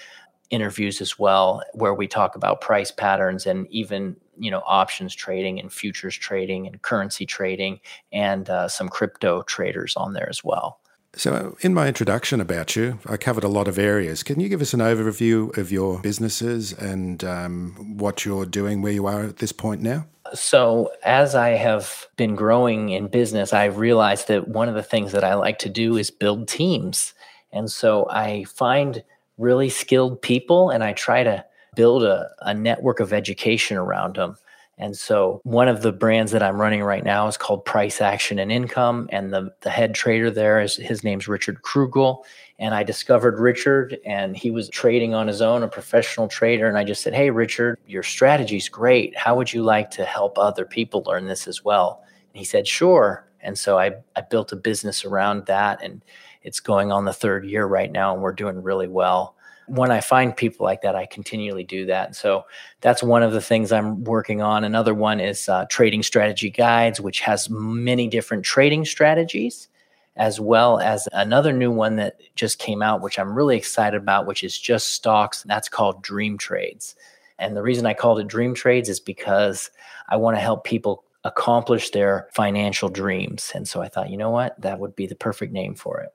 interviews 0.49 1.01
as 1.01 1.17
well 1.17 1.63
where 1.73 1.93
we 1.93 2.07
talk 2.07 2.35
about 2.35 2.61
price 2.61 2.91
patterns 2.91 3.45
and 3.45 3.67
even 3.69 4.15
you 4.37 4.51
know 4.51 4.61
options 4.65 5.15
trading 5.15 5.59
and 5.59 5.71
futures 5.71 6.15
trading 6.15 6.67
and 6.67 6.81
currency 6.81 7.25
trading 7.25 7.79
and 8.11 8.49
uh, 8.49 8.67
some 8.67 8.89
crypto 8.89 9.41
traders 9.43 9.95
on 9.95 10.13
there 10.13 10.29
as 10.29 10.43
well. 10.43 10.79
So 11.15 11.55
in 11.61 11.75
my 11.75 11.87
introduction 11.87 12.41
about 12.41 12.75
you 12.75 12.99
i 13.05 13.17
covered 13.17 13.43
a 13.43 13.47
lot 13.47 13.67
of 13.67 13.77
areas. 13.77 14.23
Can 14.23 14.39
you 14.39 14.49
give 14.49 14.61
us 14.61 14.73
an 14.73 14.79
overview 14.79 15.55
of 15.57 15.71
your 15.71 15.99
businesses 15.99 16.73
and 16.73 17.23
um, 17.23 17.97
what 17.97 18.25
you're 18.25 18.45
doing 18.45 18.81
where 18.81 18.93
you 18.93 19.05
are 19.05 19.23
at 19.23 19.37
this 19.37 19.51
point 19.51 19.81
now? 19.81 20.07
So 20.33 20.91
as 21.03 21.35
i 21.35 21.49
have 21.49 22.07
been 22.15 22.35
growing 22.35 22.89
in 22.89 23.07
business 23.07 23.53
i've 23.53 23.77
realized 23.77 24.27
that 24.27 24.47
one 24.47 24.67
of 24.69 24.75
the 24.75 24.83
things 24.83 25.11
that 25.11 25.23
i 25.23 25.35
like 25.35 25.59
to 25.59 25.69
do 25.69 25.97
is 25.97 26.09
build 26.09 26.47
teams. 26.47 27.13
And 27.51 27.71
so 27.71 28.07
i 28.09 28.43
find 28.45 29.03
really 29.37 29.69
skilled 29.69 30.21
people 30.21 30.69
and 30.69 30.83
I 30.83 30.93
try 30.93 31.23
to 31.23 31.45
build 31.75 32.03
a, 32.03 32.29
a 32.41 32.53
network 32.53 32.99
of 32.99 33.13
education 33.13 33.77
around 33.77 34.15
them. 34.15 34.37
And 34.77 34.97
so 34.97 35.39
one 35.43 35.67
of 35.67 35.83
the 35.83 35.91
brands 35.91 36.31
that 36.31 36.41
I'm 36.41 36.59
running 36.59 36.81
right 36.83 37.03
now 37.03 37.27
is 37.27 37.37
called 37.37 37.63
Price 37.63 38.01
Action 38.01 38.39
and 38.39 38.51
Income. 38.51 39.07
And 39.11 39.31
the, 39.31 39.53
the 39.61 39.69
head 39.69 39.93
trader 39.93 40.31
there 40.31 40.59
is 40.59 40.75
his 40.77 41.03
name's 41.03 41.27
Richard 41.27 41.61
Krugel. 41.61 42.23
And 42.57 42.73
I 42.73 42.83
discovered 42.83 43.39
Richard 43.39 43.99
and 44.05 44.35
he 44.35 44.49
was 44.49 44.69
trading 44.69 45.13
on 45.13 45.27
his 45.27 45.41
own, 45.41 45.61
a 45.63 45.67
professional 45.67 46.27
trader. 46.27 46.67
And 46.67 46.77
I 46.77 46.83
just 46.83 47.03
said, 47.03 47.13
Hey, 47.13 47.29
Richard, 47.29 47.77
your 47.85 48.03
strategy's 48.03 48.67
great. 48.67 49.15
How 49.15 49.35
would 49.35 49.53
you 49.53 49.63
like 49.63 49.91
to 49.91 50.05
help 50.05 50.37
other 50.37 50.65
people 50.65 51.03
learn 51.05 51.27
this 51.27 51.47
as 51.47 51.63
well? 51.63 52.03
And 52.33 52.39
he 52.39 52.45
said, 52.45 52.67
Sure. 52.67 53.27
And 53.43 53.57
so 53.57 53.77
I, 53.77 53.91
I 54.15 54.21
built 54.21 54.51
a 54.51 54.55
business 54.55 55.05
around 55.05 55.45
that. 55.45 55.83
And 55.83 56.01
it's 56.41 56.59
going 56.59 56.91
on 56.91 57.05
the 57.05 57.13
third 57.13 57.45
year 57.45 57.65
right 57.65 57.91
now. 57.91 58.13
And 58.13 58.21
we're 58.21 58.33
doing 58.33 58.63
really 58.63 58.87
well. 58.87 59.35
When 59.67 59.91
I 59.91 60.01
find 60.01 60.35
people 60.35 60.65
like 60.65 60.81
that, 60.81 60.95
I 60.95 61.05
continually 61.05 61.63
do 61.63 61.85
that. 61.85 62.07
And 62.07 62.15
so 62.15 62.45
that's 62.81 63.01
one 63.01 63.23
of 63.23 63.31
the 63.31 63.41
things 63.41 63.71
I'm 63.71 64.03
working 64.03 64.41
on. 64.41 64.63
Another 64.63 64.93
one 64.93 65.19
is 65.19 65.47
uh, 65.47 65.65
Trading 65.69 66.03
Strategy 66.03 66.49
Guides, 66.49 66.99
which 66.99 67.21
has 67.21 67.49
many 67.49 68.07
different 68.07 68.43
trading 68.43 68.83
strategies 68.83 69.69
as 70.15 70.39
well 70.39 70.79
as 70.79 71.07
another 71.13 71.51
new 71.51 71.71
one 71.71 71.95
that 71.95 72.19
just 72.35 72.59
came 72.59 72.81
out, 72.81 73.01
which 73.01 73.17
I'm 73.17 73.33
really 73.33 73.57
excited 73.57 73.97
about, 73.97 74.27
which 74.27 74.43
is 74.43 74.57
just 74.57 74.91
stocks. 74.91 75.41
And 75.41 75.49
that's 75.49 75.69
called 75.69 76.03
Dream 76.03 76.37
Trades. 76.37 76.95
And 77.39 77.57
the 77.57 77.63
reason 77.63 77.85
I 77.85 77.93
called 77.93 78.19
it 78.19 78.27
Dream 78.27 78.53
Trades 78.53 78.89
is 78.89 78.99
because 78.99 79.71
I 80.09 80.17
want 80.17 80.37
to 80.37 80.41
help 80.41 80.63
people 80.63 81.03
accomplish 81.23 81.91
their 81.91 82.27
financial 82.33 82.89
dreams. 82.89 83.51
And 83.55 83.67
so 83.67 83.81
I 83.81 83.87
thought, 83.87 84.09
you 84.09 84.17
know 84.17 84.29
what? 84.29 84.59
That 84.61 84.79
would 84.79 84.95
be 84.95 85.07
the 85.07 85.15
perfect 85.15 85.53
name 85.53 85.75
for 85.75 85.99
it. 85.99 86.09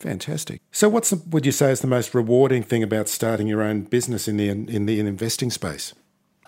Fantastic. 0.00 0.60
So, 0.72 0.88
what's 0.88 1.10
the, 1.10 1.22
would 1.30 1.46
you 1.46 1.52
say 1.52 1.70
is 1.70 1.80
the 1.80 1.86
most 1.86 2.12
rewarding 2.12 2.64
thing 2.64 2.82
about 2.82 3.08
starting 3.08 3.46
your 3.46 3.62
own 3.62 3.82
business 3.82 4.26
in 4.26 4.36
the 4.36 4.48
in 4.48 4.86
the 4.86 4.98
investing 4.98 5.50
space? 5.50 5.94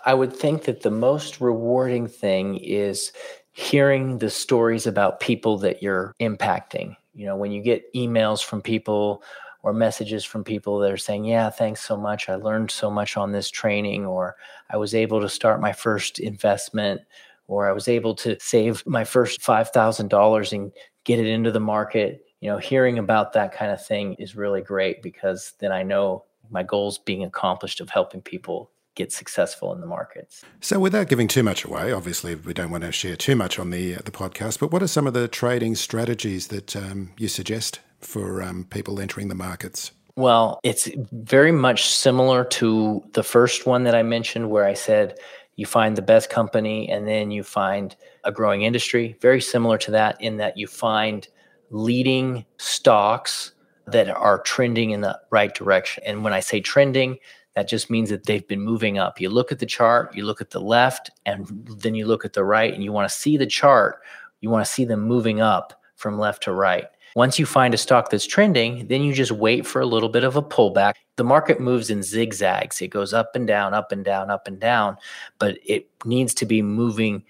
I 0.05 0.13
would 0.13 0.35
think 0.35 0.63
that 0.65 0.81
the 0.81 0.91
most 0.91 1.39
rewarding 1.39 2.07
thing 2.07 2.57
is 2.57 3.13
hearing 3.53 4.17
the 4.17 4.29
stories 4.29 4.85
about 4.85 5.21
people 5.21 5.57
that 5.59 5.81
you're 5.81 6.13
impacting. 6.19 6.97
You 7.13 7.25
know, 7.25 7.37
when 7.37 7.51
you 7.51 7.61
get 7.61 7.91
emails 7.93 8.43
from 8.43 8.61
people 8.61 9.23
or 9.63 9.73
messages 9.73 10.25
from 10.25 10.43
people 10.43 10.77
that 10.79 10.91
are 10.91 10.97
saying, 10.97 11.23
Yeah, 11.23 11.49
thanks 11.49 11.81
so 11.81 11.95
much. 11.95 12.27
I 12.27 12.35
learned 12.35 12.69
so 12.69 12.91
much 12.91 13.15
on 13.15 13.31
this 13.31 13.49
training, 13.49 14.05
or 14.05 14.35
I 14.69 14.77
was 14.77 14.93
able 14.93 15.21
to 15.21 15.29
start 15.29 15.61
my 15.61 15.71
first 15.71 16.19
investment, 16.19 17.01
or 17.47 17.67
I 17.67 17.71
was 17.71 17.87
able 17.87 18.15
to 18.15 18.37
save 18.39 18.85
my 18.85 19.03
first 19.03 19.41
$5,000 19.41 20.53
and 20.53 20.71
get 21.03 21.19
it 21.19 21.27
into 21.27 21.51
the 21.51 21.59
market. 21.59 22.25
You 22.41 22.49
know, 22.49 22.57
hearing 22.57 22.97
about 22.99 23.33
that 23.33 23.53
kind 23.53 23.71
of 23.71 23.85
thing 23.85 24.15
is 24.15 24.35
really 24.35 24.61
great 24.61 25.01
because 25.01 25.53
then 25.59 25.71
I 25.71 25.83
know 25.83 26.25
my 26.49 26.63
goals 26.63 26.97
being 26.97 27.23
accomplished 27.23 27.81
of 27.81 27.89
helping 27.89 28.21
people 28.21 28.71
get 28.95 29.11
successful 29.11 29.73
in 29.73 29.81
the 29.81 29.87
markets. 29.87 30.43
So, 30.61 30.79
without 30.79 31.07
giving 31.07 31.27
too 31.27 31.43
much 31.43 31.65
away, 31.65 31.91
obviously 31.91 32.35
we 32.35 32.53
don't 32.53 32.71
want 32.71 32.83
to 32.83 32.91
share 32.91 33.15
too 33.15 33.35
much 33.35 33.59
on 33.59 33.69
the 33.69 33.95
uh, 33.95 33.99
the 34.05 34.11
podcast. 34.11 34.59
But 34.59 34.71
what 34.71 34.81
are 34.81 34.87
some 34.87 35.05
of 35.05 35.13
the 35.13 35.27
trading 35.27 35.75
strategies 35.75 36.47
that 36.47 36.75
um, 36.75 37.11
you 37.17 37.27
suggest 37.27 37.79
for 37.99 38.41
um, 38.41 38.65
people 38.69 38.99
entering 38.99 39.27
the 39.27 39.35
markets? 39.35 39.91
Well, 40.17 40.61
it's 40.63 40.89
very 41.11 41.51
much 41.51 41.89
similar 41.89 42.45
to 42.45 43.03
the 43.13 43.23
first 43.23 43.65
one 43.65 43.83
that 43.83 43.95
I 43.95 44.03
mentioned, 44.03 44.49
where 44.49 44.65
I 44.65 44.73
said 44.73 45.19
you 45.55 45.65
find 45.65 45.95
the 45.95 46.01
best 46.01 46.29
company 46.29 46.89
and 46.89 47.07
then 47.07 47.31
you 47.31 47.43
find 47.43 47.95
a 48.23 48.31
growing 48.31 48.63
industry. 48.63 49.17
Very 49.21 49.41
similar 49.41 49.77
to 49.79 49.91
that, 49.91 50.19
in 50.21 50.37
that 50.37 50.57
you 50.57 50.67
find 50.67 51.27
leading 51.69 52.45
stocks 52.57 53.53
that 53.87 54.09
are 54.09 54.39
trending 54.39 54.91
in 54.91 55.01
the 55.01 55.19
right 55.29 55.53
direction. 55.53 56.03
And 56.05 56.23
when 56.23 56.33
I 56.33 56.39
say 56.39 56.59
trending, 56.59 57.17
that 57.53 57.69
just 57.69 57.89
means 57.89 58.09
that 58.09 58.25
they've 58.25 58.47
been 58.47 58.61
moving 58.61 58.97
up. 58.97 59.21
You 59.21 59.29
look 59.29 59.51
at 59.51 59.59
the 59.59 59.65
chart, 59.65 60.15
you 60.15 60.25
look 60.25 60.41
at 60.41 60.49
the 60.49 60.59
left, 60.59 61.09
and 61.25 61.47
then 61.79 61.95
you 61.95 62.05
look 62.05 62.25
at 62.25 62.33
the 62.33 62.43
right, 62.43 62.73
and 62.73 62.83
you 62.83 62.91
want 62.91 63.07
to 63.09 63.15
see 63.15 63.37
the 63.37 63.45
chart. 63.45 64.01
You 64.41 64.49
want 64.49 64.65
to 64.65 64.71
see 64.71 64.83
them 64.83 65.01
moving 65.01 65.39
up 65.39 65.81
from 65.95 66.19
left 66.19 66.43
to 66.43 66.51
right. 66.51 66.85
Once 67.15 67.39
you 67.39 67.45
find 67.45 67.73
a 67.73 67.77
stock 67.77 68.09
that's 68.09 68.27
trending, 68.27 68.87
then 68.87 69.01
you 69.01 69.13
just 69.13 69.31
wait 69.31 69.65
for 69.65 69.79
a 69.81 69.85
little 69.85 70.09
bit 70.09 70.25
of 70.25 70.35
a 70.35 70.41
pullback. 70.41 70.95
The 71.15 71.23
market 71.23 71.61
moves 71.61 71.89
in 71.89 72.03
zigzags. 72.03 72.81
It 72.81 72.89
goes 72.89 73.13
up 73.13 73.35
and 73.35 73.47
down, 73.47 73.73
up 73.73 73.93
and 73.93 74.03
down, 74.03 74.29
up 74.29 74.47
and 74.47 74.59
down, 74.59 74.97
but 75.39 75.57
it 75.65 75.89
needs 76.03 76.33
to 76.33 76.45
be 76.45 76.61
moving 76.61 77.23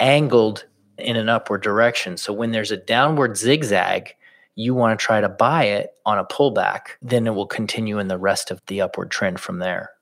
angled 0.00 0.66
in 0.98 1.16
an 1.16 1.30
upward 1.30 1.62
direction. 1.62 2.18
So 2.18 2.30
when 2.32 2.52
there's 2.52 2.72
a 2.72 2.76
downward 2.76 3.38
zigzag, 3.38 4.14
you 4.54 4.74
want 4.74 4.98
to 4.98 5.02
try 5.02 5.22
to 5.22 5.30
buy 5.30 5.64
it 5.64 5.94
on 6.04 6.18
a 6.18 6.26
pullback, 6.26 6.98
then 7.00 7.26
it 7.26 7.34
will 7.34 7.46
continue 7.46 7.98
in 7.98 8.08
the 8.08 8.18
rest 8.18 8.50
of 8.50 8.60
the 8.66 8.82
upward 8.82 9.10
trend 9.10 9.40
from 9.40 9.60
there. 9.60 9.92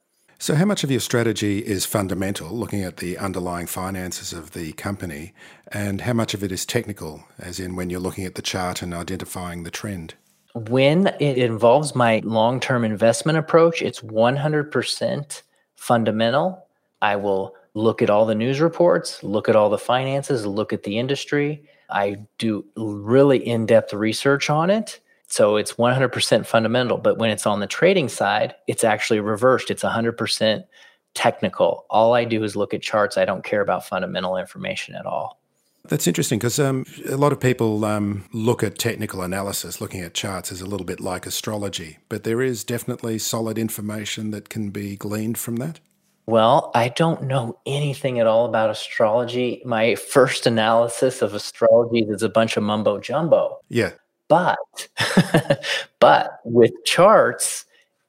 So, 0.43 0.55
how 0.55 0.65
much 0.65 0.85
of 0.85 0.91
your 0.91 1.01
strategy 1.01 1.59
is 1.59 1.85
fundamental, 1.85 2.49
looking 2.57 2.83
at 2.83 2.97
the 2.97 3.19
underlying 3.19 3.67
finances 3.67 4.33
of 4.33 4.53
the 4.53 4.73
company, 4.73 5.35
and 5.71 6.01
how 6.01 6.15
much 6.15 6.33
of 6.33 6.43
it 6.43 6.51
is 6.51 6.65
technical, 6.65 7.25
as 7.39 7.61
in 7.61 7.77
when 7.77 7.91
you're 7.91 8.01
looking 8.01 8.25
at 8.25 8.37
the 8.37 8.43
chart 8.43 8.81
and 8.81 8.95
identifying 8.95 9.65
the 9.65 9.71
trend? 9.71 10.15
When 10.55 11.09
it 11.21 11.37
involves 11.37 11.95
my 11.95 12.23
long 12.25 12.59
term 12.59 12.85
investment 12.85 13.37
approach, 13.37 13.83
it's 13.83 14.01
100% 14.01 15.43
fundamental. 15.77 16.67
I 17.03 17.17
will 17.17 17.55
look 17.75 18.01
at 18.01 18.09
all 18.09 18.25
the 18.25 18.35
news 18.35 18.63
reports, 18.63 19.23
look 19.23 19.47
at 19.47 19.57
all 19.57 19.69
the 19.69 19.77
finances, 19.77 20.47
look 20.47 20.73
at 20.73 20.85
the 20.85 20.99
industry, 20.99 21.69
I 21.91 22.17
do 22.39 22.65
really 22.77 23.47
in 23.47 23.67
depth 23.67 23.93
research 23.93 24.49
on 24.49 24.71
it. 24.71 25.01
So 25.31 25.57
it's 25.57 25.75
100% 25.75 26.45
fundamental. 26.45 26.99
But 26.99 27.19
when 27.19 27.31
it's 27.31 27.47
on 27.47 27.61
the 27.61 27.67
trading 27.67 28.09
side, 28.09 28.55
it's 28.67 28.85
actually 28.85 29.21
reversed. 29.21 29.71
It's 29.71 29.83
100% 29.83 30.65
technical. 31.15 31.87
All 31.89 32.15
I 32.15 32.25
do 32.25 32.45
is 32.45 32.57
look 32.57 32.75
at 32.75 32.83
charts. 32.83 33.17
I 33.17 33.25
don't 33.25 33.45
care 33.45 33.61
about 33.61 33.87
fundamental 33.87 34.37
information 34.37 34.95
at 34.95 35.07
all. 35.07 35.41
That's 35.89 36.07
interesting 36.07 36.39
because 36.39 36.59
um, 36.59 36.85
a 37.09 37.17
lot 37.17 37.33
of 37.33 37.41
people 37.41 37.85
um, 37.85 38.25
look 38.33 38.63
at 38.63 38.79
technical 38.79 39.23
analysis, 39.23 39.81
looking 39.81 40.03
at 40.03 40.15
charts, 40.15 40.53
as 40.53 40.61
a 40.61 40.67
little 40.67 40.85
bit 40.85 41.01
like 41.01 41.27
astrology, 41.27 41.99
but 42.09 42.23
there 42.23 42.43
is 42.43 42.65
definitely 42.65 43.19
solid 43.19 43.57
information 43.57 44.31
that 44.31 44.51
can 44.51 44.71
be 44.71 44.97
gleaned 44.97 45.39
from 45.39 45.57
that. 45.57 45.81
Well, 46.27 46.71
I 46.75 46.91
don't 46.91 47.23
know 47.25 47.59
anything 47.67 48.21
at 48.21 48.27
all 48.27 48.47
about 48.47 48.71
astrology. 48.71 49.63
My 49.65 49.95
first 49.97 50.47
analysis 50.47 51.23
of 51.23 51.35
astrology 51.35 52.07
is 52.09 52.23
a 52.23 52.29
bunch 52.29 52.57
of 52.57 52.63
mumbo 52.63 53.01
jumbo. 53.01 53.59
Yeah. 53.69 53.93
But 54.31 54.89
but 55.99 56.41
with 56.45 56.73
charts, 56.85 57.67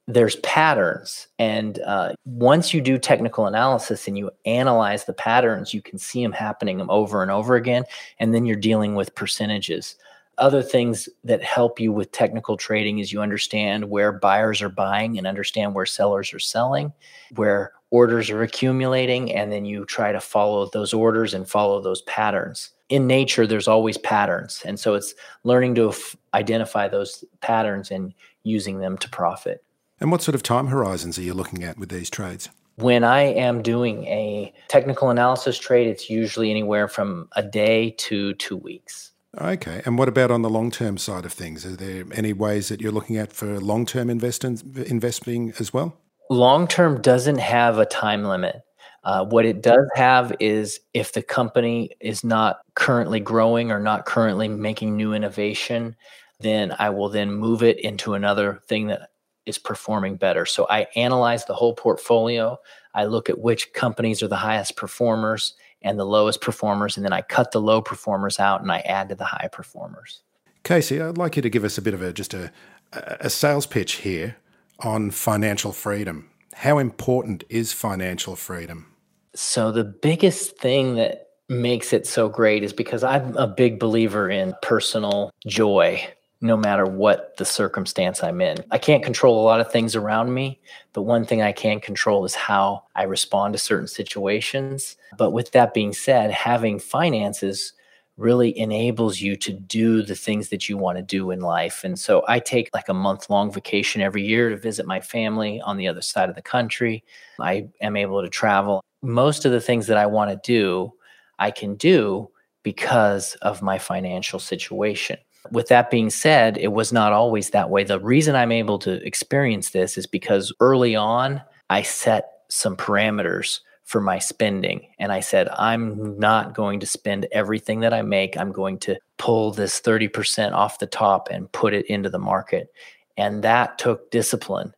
there's 0.07 0.35
patterns, 0.37 1.27
and 1.39 1.79
uh, 1.79 2.13
once 2.25 2.73
you 2.73 2.79
do 2.79 2.99
technical 2.99 3.47
analysis 3.47 4.07
and 4.07 4.17
you 4.17 4.29
analyze 4.45 5.05
the 5.05 5.13
patterns, 5.13 5.73
you 5.73 5.81
can 5.81 5.97
see 5.97 6.21
them 6.21 6.31
happening 6.31 6.79
over 6.89 7.23
and 7.23 7.31
over 7.31 7.55
again, 7.55 7.83
and 8.19 8.33
then 8.33 8.45
you're 8.45 8.55
dealing 8.55 8.93
with 8.95 9.15
percentages. 9.15 9.95
Other 10.37 10.61
things 10.61 11.09
that 11.23 11.43
help 11.43 11.79
you 11.79 11.91
with 11.91 12.11
technical 12.11 12.55
trading 12.55 12.99
is 12.99 13.11
you 13.11 13.21
understand 13.21 13.89
where 13.89 14.11
buyers 14.11 14.61
are 14.61 14.69
buying 14.69 15.17
and 15.17 15.25
understand 15.25 15.73
where 15.73 15.85
sellers 15.87 16.33
are 16.33 16.39
selling, 16.39 16.93
where 17.35 17.73
orders 17.91 18.29
are 18.29 18.41
accumulating, 18.41 19.31
and 19.33 19.51
then 19.51 19.65
you 19.65 19.85
try 19.85 20.11
to 20.11 20.19
follow 20.19 20.67
those 20.67 20.93
orders 20.93 21.33
and 21.33 21.47
follow 21.47 21.81
those 21.81 22.01
patterns. 22.03 22.71
In 22.89 23.05
nature, 23.05 23.45
there's 23.45 23.67
always 23.67 23.97
patterns. 23.97 24.61
And 24.65 24.79
so 24.79 24.95
it's 24.95 25.13
learning 25.43 25.75
to 25.75 25.89
f- 25.89 26.15
identify 26.33 26.87
those 26.87 27.23
patterns 27.41 27.91
and 27.91 28.13
using 28.43 28.79
them 28.79 28.97
to 28.97 29.09
profit. 29.09 29.63
And 29.99 30.11
what 30.11 30.21
sort 30.21 30.35
of 30.35 30.41
time 30.41 30.67
horizons 30.67 31.19
are 31.19 31.21
you 31.21 31.33
looking 31.33 31.63
at 31.63 31.77
with 31.77 31.89
these 31.89 32.09
trades? 32.09 32.49
When 32.77 33.03
I 33.03 33.21
am 33.21 33.61
doing 33.61 34.05
a 34.05 34.53
technical 34.67 35.09
analysis 35.09 35.59
trade, 35.59 35.87
it's 35.87 36.09
usually 36.09 36.49
anywhere 36.49 36.87
from 36.87 37.29
a 37.35 37.43
day 37.43 37.91
to 37.99 38.33
two 38.35 38.57
weeks. 38.57 39.11
Okay. 39.39 39.81
And 39.85 39.97
what 39.97 40.09
about 40.09 40.31
on 40.31 40.41
the 40.41 40.49
long 40.49 40.71
term 40.71 40.97
side 40.97 41.25
of 41.25 41.31
things? 41.31 41.65
Are 41.65 41.75
there 41.75 42.05
any 42.13 42.33
ways 42.33 42.69
that 42.69 42.81
you're 42.81 42.91
looking 42.91 43.17
at 43.17 43.31
for 43.31 43.59
long 43.59 43.85
term 43.85 44.09
investing 44.09 45.53
as 45.59 45.71
well? 45.71 46.00
Long 46.31 46.65
term 46.65 47.01
doesn't 47.01 47.39
have 47.39 47.77
a 47.77 47.85
time 47.85 48.23
limit. 48.23 48.61
Uh, 49.03 49.25
what 49.25 49.43
it 49.43 49.61
does 49.61 49.85
have 49.95 50.31
is 50.39 50.79
if 50.93 51.11
the 51.11 51.21
company 51.21 51.91
is 51.99 52.23
not 52.23 52.61
currently 52.73 53.19
growing 53.19 53.69
or 53.69 53.81
not 53.81 54.05
currently 54.05 54.47
making 54.47 54.95
new 54.95 55.13
innovation, 55.13 55.93
then 56.39 56.73
I 56.79 56.89
will 56.89 57.09
then 57.09 57.33
move 57.33 57.63
it 57.63 57.81
into 57.81 58.13
another 58.13 58.61
thing 58.69 58.87
that 58.87 59.09
is 59.45 59.57
performing 59.57 60.15
better. 60.15 60.45
So 60.45 60.65
I 60.69 60.87
analyze 60.95 61.43
the 61.43 61.53
whole 61.53 61.73
portfolio. 61.73 62.57
I 62.93 63.07
look 63.07 63.29
at 63.29 63.39
which 63.39 63.73
companies 63.73 64.23
are 64.23 64.29
the 64.29 64.37
highest 64.37 64.77
performers 64.77 65.55
and 65.81 65.99
the 65.99 66.05
lowest 66.05 66.39
performers, 66.39 66.95
and 66.95 67.03
then 67.03 67.11
I 67.11 67.23
cut 67.23 67.51
the 67.51 67.59
low 67.59 67.81
performers 67.81 68.39
out 68.39 68.61
and 68.61 68.71
I 68.71 68.79
add 68.79 69.09
to 69.09 69.15
the 69.15 69.25
high 69.25 69.49
performers. 69.51 70.21
Casey, 70.63 71.01
I'd 71.01 71.17
like 71.17 71.35
you 71.35 71.41
to 71.41 71.49
give 71.49 71.65
us 71.65 71.77
a 71.77 71.81
bit 71.81 71.93
of 71.93 72.01
a 72.01 72.13
just 72.13 72.33
a, 72.33 72.53
a 72.93 73.29
sales 73.29 73.65
pitch 73.65 73.95
here 73.95 74.37
on 74.81 75.11
financial 75.11 75.71
freedom. 75.71 76.29
How 76.53 76.77
important 76.77 77.43
is 77.49 77.73
financial 77.73 78.35
freedom? 78.35 78.87
So, 79.33 79.71
the 79.71 79.83
biggest 79.85 80.57
thing 80.57 80.95
that 80.95 81.29
makes 81.47 81.93
it 81.93 82.07
so 82.07 82.29
great 82.29 82.63
is 82.63 82.73
because 82.73 83.03
I'm 83.03 83.35
a 83.37 83.47
big 83.47 83.79
believer 83.79 84.29
in 84.29 84.53
personal 84.61 85.31
joy. 85.47 86.05
no 86.43 86.57
matter 86.57 86.85
what 86.85 87.37
the 87.37 87.45
circumstance 87.45 88.23
I'm 88.23 88.41
in. 88.41 88.57
I 88.71 88.79
can't 88.79 89.03
control 89.03 89.39
a 89.39 89.45
lot 89.45 89.61
of 89.61 89.71
things 89.71 89.95
around 89.95 90.33
me, 90.33 90.59
but 90.91 91.03
one 91.03 91.23
thing 91.23 91.43
I 91.43 91.51
can 91.51 91.79
control 91.79 92.25
is 92.25 92.33
how 92.33 92.83
I 92.95 93.03
respond 93.03 93.53
to 93.53 93.59
certain 93.59 93.87
situations. 93.87 94.97
But 95.17 95.31
with 95.31 95.51
that 95.51 95.75
being 95.75 95.93
said, 95.93 96.31
having 96.31 96.79
finances 96.79 97.73
really 98.21 98.57
enables 98.57 99.19
you 99.19 99.35
to 99.35 99.51
do 99.51 100.01
the 100.01 100.15
things 100.15 100.49
that 100.49 100.69
you 100.69 100.77
want 100.77 100.97
to 100.97 101.03
do 101.03 101.31
in 101.31 101.41
life. 101.41 101.83
And 101.83 101.99
so 101.99 102.23
I 102.27 102.39
take 102.39 102.69
like 102.73 102.89
a 102.89 102.93
month 102.93 103.29
long 103.29 103.51
vacation 103.51 104.01
every 104.01 104.23
year 104.23 104.49
to 104.49 104.57
visit 104.57 104.85
my 104.85 105.01
family 105.01 105.59
on 105.61 105.77
the 105.77 105.87
other 105.87 106.01
side 106.01 106.29
of 106.29 106.35
the 106.35 106.41
country. 106.41 107.03
I 107.39 107.67
am 107.81 107.97
able 107.97 108.21
to 108.21 108.29
travel. 108.29 108.83
Most 109.01 109.45
of 109.45 109.51
the 109.51 109.61
things 109.61 109.87
that 109.87 109.97
I 109.97 110.05
want 110.05 110.31
to 110.31 110.39
do, 110.43 110.93
I 111.39 111.51
can 111.51 111.75
do 111.75 112.29
because 112.63 113.35
of 113.41 113.61
my 113.61 113.77
financial 113.79 114.39
situation. 114.39 115.17
With 115.51 115.69
that 115.69 115.89
being 115.89 116.11
said, 116.11 116.57
it 116.57 116.71
was 116.71 116.93
not 116.93 117.13
always 117.13 117.49
that 117.49 117.71
way. 117.71 117.83
The 117.83 117.99
reason 117.99 118.35
I'm 118.35 118.51
able 118.51 118.77
to 118.79 119.03
experience 119.05 119.71
this 119.71 119.97
is 119.97 120.05
because 120.05 120.53
early 120.59 120.95
on, 120.95 121.41
I 121.71 121.81
set 121.81 122.29
some 122.49 122.75
parameters 122.75 123.61
for 123.85 124.01
my 124.01 124.19
spending. 124.19 124.87
And 124.99 125.11
I 125.11 125.19
said, 125.19 125.49
I'm 125.49 126.17
not 126.17 126.53
going 126.53 126.79
to 126.79 126.85
spend 126.85 127.27
everything 127.31 127.81
that 127.81 127.93
I 127.93 128.01
make. 128.01 128.37
I'm 128.37 128.51
going 128.51 128.79
to 128.79 128.97
pull 129.17 129.51
this 129.51 129.81
30% 129.81 130.53
off 130.53 130.79
the 130.79 130.87
top 130.87 131.27
and 131.29 131.51
put 131.51 131.73
it 131.73 131.85
into 131.87 132.09
the 132.09 132.19
market. 132.19 132.73
And 133.17 133.43
that 133.43 133.77
took 133.77 134.09
discipline. 134.11 134.73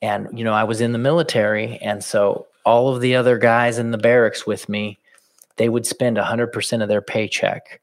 And, 0.00 0.38
you 0.38 0.44
know, 0.44 0.52
I 0.52 0.64
was 0.64 0.80
in 0.80 0.92
the 0.92 0.98
military. 0.98 1.78
And 1.78 2.02
so 2.02 2.46
all 2.64 2.94
of 2.94 3.00
the 3.00 3.16
other 3.16 3.38
guys 3.38 3.78
in 3.78 3.90
the 3.90 3.98
barracks 3.98 4.46
with 4.46 4.68
me, 4.68 4.98
they 5.56 5.68
would 5.68 5.86
spend 5.86 6.16
100% 6.16 6.82
of 6.82 6.88
their 6.88 7.02
paycheck. 7.02 7.80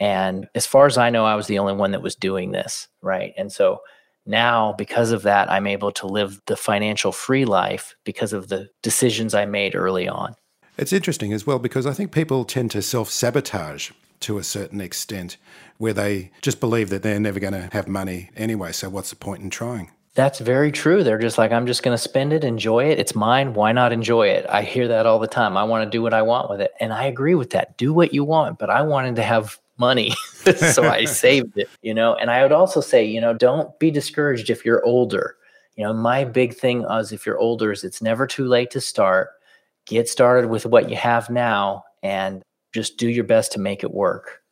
And 0.00 0.48
as 0.54 0.66
far 0.66 0.86
as 0.86 0.98
I 0.98 1.10
know, 1.10 1.24
I 1.24 1.34
was 1.34 1.46
the 1.46 1.58
only 1.58 1.74
one 1.74 1.92
that 1.92 2.02
was 2.02 2.16
doing 2.16 2.52
this. 2.52 2.88
Right. 3.02 3.34
And 3.36 3.52
so 3.52 3.80
now 4.26 4.72
because 4.72 5.12
of 5.12 5.22
that 5.22 5.50
i'm 5.50 5.66
able 5.66 5.90
to 5.90 6.06
live 6.06 6.40
the 6.46 6.56
financial 6.56 7.12
free 7.12 7.44
life 7.44 7.94
because 8.04 8.32
of 8.32 8.48
the 8.48 8.68
decisions 8.82 9.34
i 9.34 9.44
made 9.44 9.74
early 9.74 10.08
on 10.08 10.34
it's 10.78 10.92
interesting 10.92 11.32
as 11.32 11.46
well 11.46 11.58
because 11.58 11.86
i 11.86 11.92
think 11.92 12.12
people 12.12 12.44
tend 12.44 12.70
to 12.70 12.82
self-sabotage 12.82 13.90
to 14.20 14.38
a 14.38 14.44
certain 14.44 14.80
extent 14.80 15.36
where 15.78 15.92
they 15.92 16.30
just 16.40 16.60
believe 16.60 16.90
that 16.90 17.02
they're 17.02 17.18
never 17.18 17.40
going 17.40 17.52
to 17.52 17.68
have 17.72 17.88
money 17.88 18.30
anyway 18.36 18.70
so 18.72 18.88
what's 18.88 19.10
the 19.10 19.16
point 19.16 19.42
in 19.42 19.50
trying 19.50 19.90
that's 20.14 20.40
very 20.40 20.72
true. 20.72 21.02
They're 21.02 21.18
just 21.18 21.38
like, 21.38 21.52
I'm 21.52 21.66
just 21.66 21.82
going 21.82 21.96
to 21.96 22.02
spend 22.02 22.34
it, 22.34 22.44
enjoy 22.44 22.90
it. 22.90 22.98
It's 22.98 23.14
mine. 23.14 23.54
Why 23.54 23.72
not 23.72 23.92
enjoy 23.92 24.28
it? 24.28 24.44
I 24.46 24.62
hear 24.62 24.88
that 24.88 25.06
all 25.06 25.18
the 25.18 25.26
time. 25.26 25.56
I 25.56 25.64
want 25.64 25.84
to 25.84 25.90
do 25.90 26.02
what 26.02 26.12
I 26.12 26.20
want 26.20 26.50
with 26.50 26.60
it. 26.60 26.72
And 26.80 26.92
I 26.92 27.04
agree 27.04 27.34
with 27.34 27.50
that. 27.50 27.78
Do 27.78 27.94
what 27.94 28.12
you 28.12 28.22
want. 28.22 28.58
But 28.58 28.68
I 28.68 28.82
wanted 28.82 29.16
to 29.16 29.22
have 29.22 29.58
money. 29.82 30.14
so 30.72 30.84
I 30.84 31.04
saved 31.24 31.58
it, 31.58 31.68
you 31.82 31.92
know. 31.92 32.14
And 32.14 32.30
I 32.30 32.42
would 32.42 32.52
also 32.52 32.80
say, 32.80 33.04
you 33.04 33.20
know, 33.20 33.34
don't 33.34 33.76
be 33.78 33.90
discouraged 33.90 34.48
if 34.48 34.64
you're 34.64 34.84
older. 34.86 35.36
You 35.76 35.84
know, 35.84 35.92
my 35.92 36.24
big 36.24 36.54
thing 36.54 36.84
is 36.84 37.12
if 37.12 37.26
you're 37.26 37.38
older 37.38 37.72
is 37.72 37.82
it's 37.82 38.00
never 38.00 38.26
too 38.26 38.46
late 38.46 38.70
to 38.70 38.80
start. 38.80 39.30
Get 39.86 40.08
started 40.08 40.48
with 40.48 40.64
what 40.64 40.88
you 40.88 40.96
have 40.96 41.28
now 41.28 41.82
and 42.02 42.42
just 42.72 42.96
do 42.96 43.08
your 43.08 43.24
best 43.24 43.52
to 43.52 43.58
make 43.58 43.82
it 43.82 43.92
work. 43.92 44.42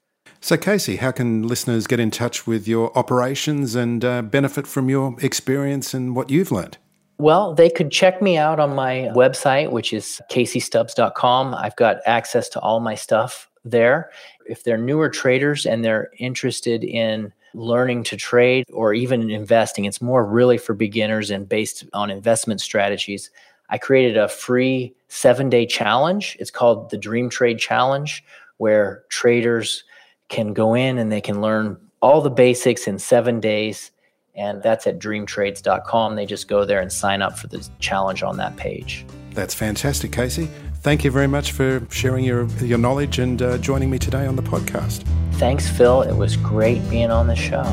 So, 0.41 0.57
Casey, 0.57 0.97
how 0.97 1.13
can 1.13 1.47
listeners 1.47 1.87
get 1.87 2.01
in 2.01 2.11
touch 2.11 2.47
with 2.47 2.67
your 2.67 2.97
operations 2.99 3.75
and 3.75 4.05
uh, 4.05 4.23
benefit 4.23 4.67
from 4.67 4.89
your 4.89 5.15
experience 5.21 5.95
and 5.95 6.17
what 6.17 6.31
you've 6.31 6.51
learned? 6.51 6.79
Well, 7.19 7.55
they 7.55 7.69
could 7.69 7.91
check 7.91 8.23
me 8.23 8.39
out 8.39 8.59
on 8.59 8.75
my 8.75 9.11
website, 9.15 9.71
which 9.71 9.93
is 9.93 10.21
caseystubbs.com. 10.31 11.55
I've 11.55 11.77
got 11.77 11.99
access 12.07 12.49
to 12.51 12.61
all 12.61 12.81
my 12.81 12.95
stuff 12.95 13.50
there. 13.65 14.11
If 14.47 14.65
they're 14.65 14.79
newer 14.79 15.09
traders 15.09 15.67
and 15.67 15.85
they're 15.85 16.11
interested 16.19 16.85
in 16.85 17.33
learning 17.55 18.05
to 18.05 18.17
trade 18.17 18.65
or 18.73 18.95
even 18.95 19.31
investing, 19.31 19.85
it's 19.85 20.01
more 20.01 20.25
really 20.25 20.59
for 20.59 20.75
beginners 20.75 21.31
and 21.31 21.49
based 21.49 21.85
on 21.93 22.11
investment 22.11 22.61
strategies. 22.61 23.31
I 23.71 23.79
created 23.79 24.17
a 24.17 24.29
free 24.29 24.95
seven 25.09 25.49
day 25.49 25.67
challenge. 25.67 26.37
It's 26.41 26.51
called 26.51 26.91
the 26.91 26.99
Dream 26.99 27.31
Trade 27.31 27.59
Challenge, 27.59 28.25
where 28.59 29.05
traders 29.09 29.85
can 30.29 30.53
go 30.53 30.75
in 30.75 30.99
and 30.99 31.11
they 31.11 31.21
can 31.21 31.41
learn 31.41 31.77
all 32.01 32.21
the 32.21 32.31
basics 32.31 32.87
in 32.87 32.99
seven 32.99 33.41
days. 33.41 33.91
And 34.35 34.63
that's 34.63 34.87
at 34.87 34.99
dreamtrades.com. 34.99 36.17
They 36.17 36.25
just 36.25 36.49
go 36.49 36.65
there 36.65 36.81
and 36.81 36.93
sign 36.93 37.21
up 37.21 37.39
for 37.39 37.49
the 37.49 37.69
challenge 37.79 38.23
on 38.23 38.37
that 38.39 38.57
page. 38.57 39.05
That's 39.33 39.55
fantastic, 39.55 40.13
Casey. 40.13 40.49
Thank 40.83 41.05
you 41.05 41.11
very 41.11 41.27
much 41.27 41.53
for 41.53 41.87
sharing 41.91 42.25
your, 42.25 42.47
your 42.59 42.79
knowledge 42.79 43.19
and 43.19 43.41
uh, 43.43 43.59
joining 43.59 43.91
me 43.91 43.99
today 43.99 44.27
on 44.27 44.37
the 44.37 44.43
podcast. 44.43 45.05
Thanks, 45.33 45.69
Phil. 45.69 46.01
It 46.03 46.15
was 46.15 46.39
great 46.39 46.89
being 46.89 47.11
on 47.11 47.27
the 47.27 47.37
show. 47.37 47.65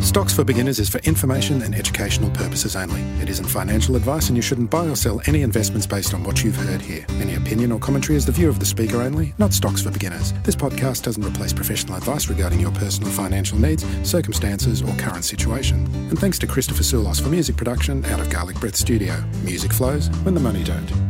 Stocks 0.00 0.34
for 0.34 0.44
Beginners 0.44 0.78
is 0.78 0.88
for 0.88 0.98
information 0.98 1.62
and 1.62 1.74
educational 1.74 2.30
purposes 2.30 2.76
only. 2.76 3.00
It 3.22 3.30
isn't 3.30 3.46
financial 3.46 3.96
advice, 3.96 4.28
and 4.28 4.36
you 4.36 4.42
shouldn't 4.42 4.70
buy 4.70 4.86
or 4.86 4.96
sell 4.96 5.22
any 5.26 5.40
investments 5.40 5.86
based 5.86 6.12
on 6.12 6.22
what 6.22 6.44
you've 6.44 6.56
heard 6.56 6.82
here. 6.82 7.04
Any 7.20 7.34
opinion 7.34 7.72
or 7.72 7.78
commentary 7.78 8.16
is 8.16 8.26
the 8.26 8.32
view 8.32 8.50
of 8.50 8.58
the 8.58 8.66
speaker 8.66 9.00
only, 9.00 9.34
not 9.38 9.54
Stocks 9.54 9.82
for 9.82 9.90
Beginners. 9.90 10.34
This 10.42 10.56
podcast 10.56 11.02
doesn't 11.02 11.24
replace 11.24 11.54
professional 11.54 11.96
advice 11.96 12.28
regarding 12.28 12.60
your 12.60 12.72
personal 12.72 13.10
financial 13.10 13.58
needs, 13.58 13.86
circumstances, 14.08 14.82
or 14.82 14.94
current 14.96 15.24
situation. 15.24 15.86
And 16.10 16.18
thanks 16.18 16.38
to 16.40 16.46
Christopher 16.46 16.82
Soulos 16.82 17.22
for 17.22 17.30
music 17.30 17.56
production 17.56 18.04
out 18.06 18.20
of 18.20 18.28
Garlic 18.28 18.60
Breath 18.60 18.76
Studio. 18.76 19.22
Music 19.44 19.72
flows 19.72 20.08
when 20.24 20.34
the 20.34 20.40
money 20.40 20.62
don't. 20.62 21.09